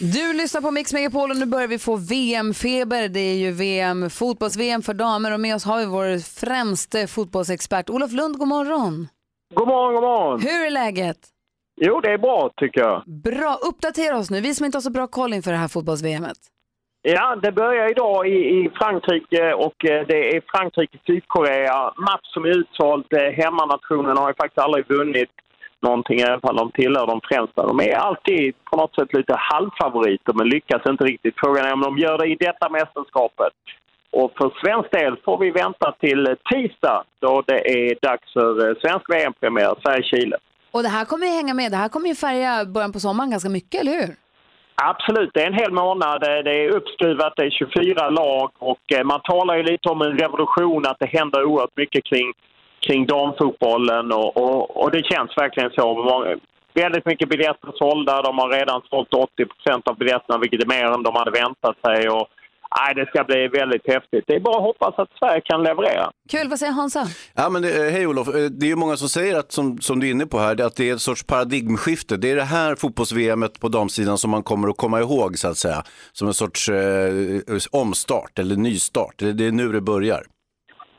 Du 0.00 0.32
lyssnar 0.32 0.60
på 0.60 0.70
Mix 0.70 0.92
Megapol 0.92 1.30
och 1.30 1.36
nu 1.36 1.46
börjar 1.46 1.68
vi 1.68 1.78
få 1.78 1.96
VM-feber. 1.96 3.08
Det 3.08 3.20
är 3.20 3.36
ju 3.36 3.50
VM, 3.50 4.10
fotbolls-VM 4.10 4.82
för 4.82 4.94
damer 4.94 5.34
och 5.34 5.40
med 5.40 5.54
oss 5.54 5.64
har 5.64 5.78
vi 5.78 5.86
vår 5.86 6.18
främste 6.46 7.06
fotbollsexpert 7.06 7.90
Olof 7.90 8.12
Lund. 8.12 8.38
God 8.38 8.48
morgon. 8.48 9.08
God 9.54 9.68
morgon, 9.68 9.94
god 9.94 10.02
morgon. 10.02 10.40
Hur 10.40 10.66
är 10.66 10.70
läget? 10.70 11.16
Jo, 11.80 12.00
det 12.00 12.12
är 12.12 12.18
bra 12.18 12.50
tycker 12.56 12.80
jag. 12.80 13.02
Bra, 13.06 13.58
uppdatera 13.68 14.18
oss 14.18 14.30
nu. 14.30 14.40
Vi 14.40 14.54
som 14.54 14.66
inte 14.66 14.78
har 14.78 14.82
så 14.82 14.90
bra 14.90 15.06
koll 15.06 15.32
inför 15.32 15.50
det 15.50 15.56
här 15.56 15.68
fotbolls-VMet. 15.68 16.38
Ja, 17.02 17.36
det 17.36 17.52
börjar 17.52 17.90
idag 17.90 18.28
i, 18.28 18.36
i 18.36 18.70
Frankrike 18.74 19.52
och 19.54 19.84
eh, 19.84 20.06
det 20.06 20.36
är 20.36 20.40
Frankrike-Sydkorea. 20.40 21.92
Match 21.96 22.28
som 22.34 22.44
är 22.44 22.58
utsåld. 22.58 23.06
Eh, 23.12 23.32
Hemmanationen 23.44 24.16
har 24.16 24.28
ju 24.28 24.34
faktiskt 24.34 24.58
aldrig 24.58 24.88
vunnit 24.88 25.30
någonting, 25.84 26.20
även 26.20 26.40
om 26.50 26.56
de 26.56 26.66
tillhör 26.72 27.06
de 27.06 27.20
främsta. 27.30 27.66
De 27.66 27.80
är 27.80 27.94
alltid 28.06 28.54
på 28.70 28.76
något 28.76 28.94
sätt 28.94 29.12
lite 29.18 29.34
halvfavoriter, 29.38 30.32
men 30.32 30.48
lyckas 30.48 30.82
inte 30.88 31.04
riktigt. 31.04 31.34
Frågan 31.36 31.64
är 31.66 31.72
om 31.72 31.80
de 31.88 31.98
gör 31.98 32.18
det 32.18 32.26
i 32.26 32.36
detta 32.46 32.68
mästerskapet. 32.68 33.54
Och 34.20 34.32
för 34.38 34.48
svensk 34.62 34.90
del 34.90 35.16
får 35.24 35.38
vi 35.38 35.50
vänta 35.50 35.92
till 36.00 36.36
tisdag 36.52 37.04
då 37.18 37.42
det 37.46 37.60
är 37.76 37.94
dags 38.08 38.32
för 38.32 38.68
eh, 38.68 38.74
svensk 38.82 39.04
VM-premiär, 39.10 39.74
Sverige-Chile. 39.82 40.36
Och 40.70 40.82
det 40.82 40.88
här 40.88 41.04
kommer 41.04 41.26
ju 41.26 41.32
hänga 41.32 41.54
med. 41.54 41.72
Det 41.72 41.76
här 41.76 41.88
kommer 41.88 42.08
ju 42.08 42.14
färga 42.14 42.64
början 42.64 42.92
på 42.92 43.00
sommaren 43.00 43.30
ganska 43.30 43.50
mycket, 43.50 43.80
eller 43.80 43.92
hur? 43.92 44.14
Absolut, 44.74 45.30
det 45.34 45.42
är 45.42 45.46
en 45.46 45.62
hel 45.62 45.72
månad. 45.72 46.20
Det 46.20 46.64
är 46.64 46.76
uppskruvat, 46.76 47.32
det 47.36 47.42
är 47.42 47.50
24 47.50 48.10
lag 48.10 48.50
och 48.58 48.92
eh, 48.92 49.04
man 49.04 49.20
talar 49.20 49.56
ju 49.56 49.62
lite 49.62 49.88
om 49.88 50.02
en 50.02 50.18
revolution, 50.18 50.86
att 50.86 50.98
det 50.98 51.18
händer 51.18 51.44
oerhört 51.44 51.76
mycket 51.76 52.04
kring, 52.04 52.32
kring 52.86 53.06
damfotbollen 53.06 54.12
och, 54.12 54.36
och, 54.36 54.82
och 54.82 54.90
det 54.90 55.02
känns 55.12 55.30
verkligen 55.36 55.70
så. 55.70 55.86
Väldigt 56.74 57.06
mycket 57.06 57.28
biljetter 57.28 57.72
sålda, 57.74 58.22
de 58.22 58.38
har 58.38 58.48
redan 58.48 58.82
sålt 58.90 59.08
80% 59.10 59.82
av 59.84 59.98
biljetterna 59.98 60.38
vilket 60.38 60.62
är 60.62 60.66
mer 60.66 60.84
än 60.84 61.02
de 61.02 61.14
hade 61.16 61.30
väntat 61.30 61.76
sig. 61.86 62.08
Och, 62.08 62.28
nej, 62.78 62.94
det 62.94 63.06
ska 63.06 63.24
bli 63.24 63.48
väldigt 63.48 63.86
häftigt. 63.86 64.24
Det 64.26 64.34
är 64.34 64.40
bara 64.40 64.56
att 64.56 64.62
hoppas 64.62 64.94
att 64.98 65.08
Sverige 65.18 65.40
kan 65.40 65.62
leverera. 65.62 66.10
Kul, 66.30 66.48
vad 66.48 66.58
säger 66.58 66.72
Hansa? 66.72 67.06
Ja, 67.34 67.48
men 67.48 67.62
det, 67.62 67.68
hej 67.68 68.06
Olof, 68.06 68.28
Eh, 68.28 68.34
det 68.34 68.66
är 68.66 68.68
ju 68.68 68.76
många 68.76 68.96
som 68.96 69.08
säger 69.08 69.38
att, 69.38 69.52
som, 69.52 69.78
som 69.78 70.00
du 70.00 70.06
är 70.06 70.10
inne 70.10 70.26
på 70.26 70.38
här, 70.38 70.60
att 70.60 70.76
det 70.76 70.90
är 70.90 70.94
ett 70.94 71.00
sorts 71.00 71.22
paradigmskifte. 71.26 72.16
Det 72.16 72.30
är 72.30 72.36
det 72.36 72.42
här 72.42 72.74
fotbolls-VMet 72.74 73.60
på 73.60 73.68
damsidan 73.68 74.18
som 74.18 74.30
man 74.30 74.42
kommer 74.42 74.68
att 74.68 74.76
komma 74.76 75.00
ihåg 75.00 75.38
så 75.38 75.48
att 75.48 75.58
säga. 75.58 75.84
Som 76.12 76.28
en 76.28 76.34
sorts 76.34 76.68
eh, 76.68 77.12
omstart 77.70 78.38
eller 78.38 78.56
nystart. 78.56 79.14
Det, 79.16 79.32
det 79.32 79.46
är 79.46 79.52
nu 79.52 79.72
det 79.72 79.80
börjar. 79.80 80.22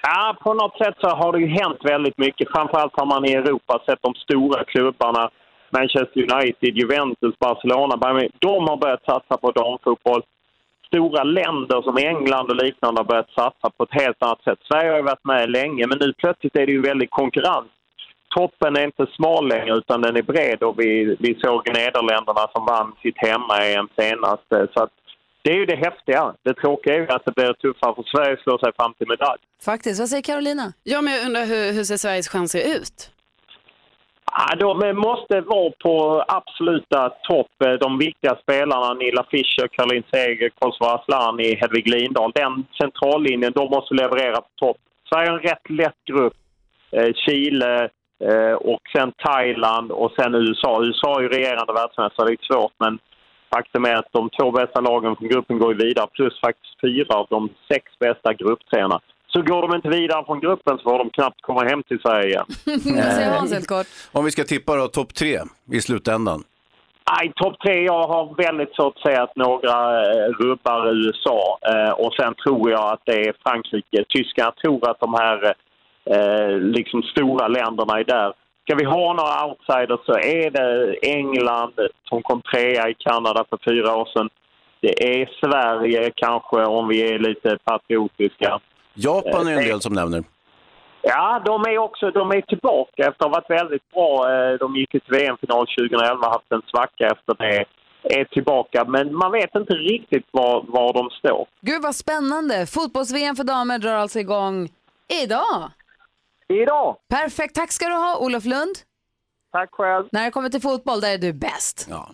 Ja, 0.08 0.36
på 0.42 0.54
något 0.54 0.78
sätt 0.78 0.96
så 1.02 1.10
har 1.10 1.32
det 1.34 1.40
ju 1.40 1.48
hänt 1.48 1.80
väldigt 1.84 2.18
mycket. 2.18 2.52
Framförallt 2.56 3.00
har 3.00 3.06
man 3.06 3.26
i 3.26 3.34
Europa 3.34 3.84
sett 3.86 4.02
de 4.02 4.14
stora 4.14 4.64
klubbarna. 4.64 5.30
Manchester 5.70 6.20
United, 6.34 6.78
Juventus, 6.78 7.40
Barcelona. 7.40 7.98
Bayern 7.98 8.32
De 8.40 8.68
har 8.68 8.78
börjat 8.78 9.06
satsa 9.06 9.38
på 9.38 9.52
damfotboll. 9.52 10.22
Stora 10.88 11.24
länder 11.24 11.82
som 11.82 11.98
England 11.98 12.50
och 12.50 12.56
liknande 12.56 13.00
har 13.00 13.06
börjat 13.06 13.30
satsa 13.30 13.70
på 13.78 13.84
ett 13.84 14.02
helt 14.02 14.24
annat 14.24 14.44
sätt. 14.44 14.60
Sverige 14.72 14.90
har 14.90 14.98
ju 14.98 15.04
varit 15.04 15.26
med 15.26 15.50
länge, 15.50 15.88
men 15.88 15.98
nu 15.98 16.14
plötsligt 16.14 16.58
är 16.58 16.66
det 16.66 16.72
ju 16.72 16.82
väldigt 16.82 17.12
konkurrens. 17.12 17.72
Toppen 18.36 18.76
är 18.76 18.86
inte 18.86 19.06
smal 19.16 19.48
längre, 19.48 19.76
utan 19.76 20.02
den 20.02 20.16
är 20.16 20.22
bred 20.22 20.64
och 20.64 20.80
vi, 20.80 21.16
vi 21.20 21.36
såg 21.44 21.68
Nederländerna 21.68 22.48
som 22.54 22.66
vann 22.66 22.96
sitt 23.02 23.18
hemma-EM 23.18 23.88
senast. 23.96 24.48
Så 24.50 24.84
att 24.84 24.92
det 25.46 25.52
är 25.52 25.56
ju 25.56 25.66
det 25.66 25.76
häftiga. 25.76 26.34
Det 26.44 26.54
tråkiga 26.54 26.94
är 26.96 27.00
ju 27.00 27.08
att 27.08 27.26
det 27.26 27.36
blir 27.36 27.54
tuffare 27.54 27.96
för 27.96 28.04
Sverige 28.04 28.34
att 28.34 28.40
slå 28.40 28.58
sig 28.58 28.72
fram 28.78 28.94
till 28.94 29.08
medalj. 29.08 29.42
Faktiskt. 29.66 30.00
Vad 30.00 30.10
säger 30.10 30.24
Carolina? 30.24 30.74
Ja, 30.84 31.02
men 31.02 31.14
jag 31.14 31.26
undrar 31.26 31.46
hur, 31.46 31.74
hur 31.74 31.84
ser 31.84 31.98
Sveriges 31.98 32.28
chanser 32.28 32.78
ut? 32.78 33.12
Ja, 34.32 34.56
de 34.56 34.98
måste 34.98 35.42
vara 35.42 35.72
på 35.84 36.26
absoluta 36.28 37.10
topp. 37.10 37.52
De 37.80 37.98
viktiga 37.98 38.36
spelarna, 38.44 38.94
Nilla 38.94 39.26
Fischer, 39.32 39.68
Caroline 39.68 40.04
Seger, 40.14 40.50
Kosova 40.60 40.94
Asllani, 40.96 41.56
Hedvig 41.56 41.88
Lindahl. 41.90 42.32
Den 42.36 42.66
centrallinjen, 42.82 43.52
de 43.56 43.70
måste 43.70 43.94
leverera 43.94 44.42
på 44.42 44.50
topp. 44.56 44.78
Sverige 45.10 45.30
har 45.30 45.38
en 45.38 45.44
rätt 45.44 45.70
lätt 45.70 46.02
grupp. 46.06 46.34
Eh, 46.92 47.14
Chile 47.14 47.90
eh, 48.24 48.56
och 48.72 48.82
sen 48.96 49.12
Thailand 49.18 49.92
och 49.92 50.12
sen 50.12 50.36
USA. 50.36 50.84
USA 50.84 51.18
är 51.18 51.22
ju 51.22 51.30
regerande 51.30 51.74
världsmästare, 51.74 52.28
det 52.28 52.34
är 52.34 52.54
svårt 52.54 52.74
men 52.78 53.00
faktum 53.50 53.86
är 53.86 53.96
att 53.96 54.12
de 54.12 54.30
två 54.30 54.52
bästa 54.52 54.82
lagen 54.82 55.16
från 55.16 55.30
gruppen 55.30 55.60
går 55.60 55.74
vidare 55.74 56.08
plus 56.14 56.40
faktiskt 56.40 56.82
fyra 56.82 57.16
av 57.16 57.28
de 57.30 57.50
sex 57.72 57.84
bästa 58.00 58.34
grupptreorna. 58.34 59.00
Så 59.28 59.42
går 59.42 59.62
de 59.62 59.76
inte 59.76 59.90
vidare 59.90 60.26
från 60.26 60.40
gruppen 60.40 60.78
så 60.78 60.84
får 60.84 60.98
de 60.98 61.10
knappt 61.10 61.42
komma 61.42 61.64
hem 61.64 61.84
till 61.84 62.00
Sverige 62.00 62.28
igen. 62.28 62.46
Om 64.12 64.26
vi 64.26 64.32
ska 64.32 64.44
tippa 64.44 64.76
då, 64.76 64.88
topp 64.88 65.14
tre 65.14 65.40
i 65.72 65.82
slutändan. 65.82 66.44
Nej, 67.12 67.34
topp 67.36 67.56
tre. 67.66 67.84
Jag 67.84 68.08
har 68.08 68.36
väldigt 68.38 68.76
svårt 68.76 68.96
att 68.96 69.02
säga 69.02 69.24
att 69.24 69.36
några 69.36 69.76
eh, 70.02 70.30
rubbar 70.30 70.88
USA. 70.88 71.58
Eh, 71.72 71.92
och 71.92 72.14
sen 72.14 72.34
tror 72.36 72.72
jag 72.72 72.94
att 72.94 73.02
det 73.06 73.28
är 73.28 73.34
Frankrike. 73.44 74.04
Tyskarna 74.10 74.52
tror 74.52 74.90
att 74.90 75.00
de 75.00 75.14
här 75.14 75.56
eh, 76.14 76.60
liksom 76.60 77.04
stora 77.04 77.48
länderna 77.48 78.00
är 78.00 78.04
där. 78.04 78.34
Ska 78.68 78.76
vi 78.76 78.86
ha 78.86 79.14
några 79.14 79.46
outsiders 79.46 80.06
så 80.06 80.14
är 80.14 80.50
det 80.52 80.96
England 81.08 81.74
som 82.10 82.22
kom 82.24 82.42
trea 82.42 82.90
i 82.90 82.94
Kanada 82.94 83.46
för 83.50 83.60
fyra 83.70 83.96
år 83.96 84.06
sedan. 84.14 84.30
Det 84.82 85.22
är 85.22 85.30
Sverige 85.40 86.12
kanske 86.16 86.66
om 86.66 86.88
vi 86.88 87.14
är 87.14 87.20
lite 87.20 87.58
patriotiska. 87.64 88.60
Japan 88.94 89.48
är 89.48 89.52
en 89.52 89.58
Eh, 89.60 89.66
del 89.66 89.82
som 89.82 89.94
nämner. 89.94 90.24
Ja, 91.02 91.42
de 91.46 91.62
är 91.62 91.78
också 91.78 92.12
de 92.12 92.32
är 92.32 92.42
tillbaka 92.42 93.02
efter 93.08 93.10
att 93.10 93.22
ha 93.22 93.30
varit 93.30 93.50
väldigt 93.50 93.92
bra. 93.92 94.32
Eh, 94.34 94.54
De 94.60 94.76
gick 94.76 94.92
till 94.92 95.02
VM-final 95.08 95.66
2011 95.68 96.28
haft 96.30 96.52
en 96.52 96.62
svacka 96.62 97.06
efter 97.08 97.34
det. 97.38 97.66
är 98.20 98.24
tillbaka. 98.26 98.86
Men 98.88 99.16
man 99.16 99.32
vet 99.32 99.56
inte 99.56 99.74
riktigt 99.74 100.26
var, 100.32 100.64
var 100.68 100.94
de 100.94 101.10
står. 101.10 101.48
Gud 101.62 101.82
vad 101.84 101.96
spännande! 101.96 102.66
Fotbolls-VM 102.66 103.36
för 103.36 103.44
damer 103.44 103.80
drar 103.80 103.94
alltså 103.94 104.20
igång 104.20 104.70
idag. 105.24 105.72
Idag! 106.54 106.96
Perfekt, 107.10 107.56
tack 107.56 107.72
ska 107.72 107.88
du 107.88 107.94
ha 107.96 108.18
Olof 108.18 108.46
Lund. 108.46 108.76
Tack 109.52 109.70
själv. 109.72 110.06
När 110.12 110.26
det 110.26 110.32
kommer 110.32 110.50
till 110.50 110.62
fotboll, 110.62 111.02
där 111.02 111.14
är 111.14 111.18
du 111.18 111.34
bäst. 111.34 111.88
Ja. 111.90 112.10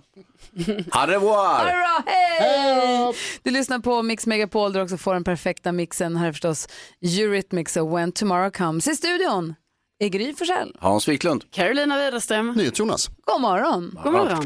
Au 0.92 1.08
revoir! 1.08 1.58
Ha 1.58 1.66
det 1.66 1.72
bra, 1.72 2.04
hej! 2.06 3.14
Du 3.44 3.52
lyssnar 3.52 3.80
på 3.80 4.02
Mix 4.04 4.28
Megapol 4.28 4.74
där 4.74 4.80
du 4.80 4.84
också 4.84 4.98
får 4.98 5.14
den 5.14 5.24
perfekta 5.24 5.72
mixen. 5.72 6.16
Här 6.18 6.28
är 6.28 6.32
förstås 6.32 6.68
Eurythmics 7.02 7.78
och 7.78 7.98
When 7.98 8.12
Tomorrow 8.12 8.50
Comes. 8.50 8.88
I 8.88 8.96
studion 8.96 9.56
är 10.00 10.08
Gry 10.08 10.34
Forssell. 10.34 10.76
Hans 10.80 11.08
Wiklund. 11.08 11.52
Carolina 11.52 11.98
Widerström. 11.98 12.54
NyhetsJonas. 12.54 13.08
God 13.08 13.42
morgon. 13.42 14.00
God 14.04 14.14
morgon. 14.14 14.46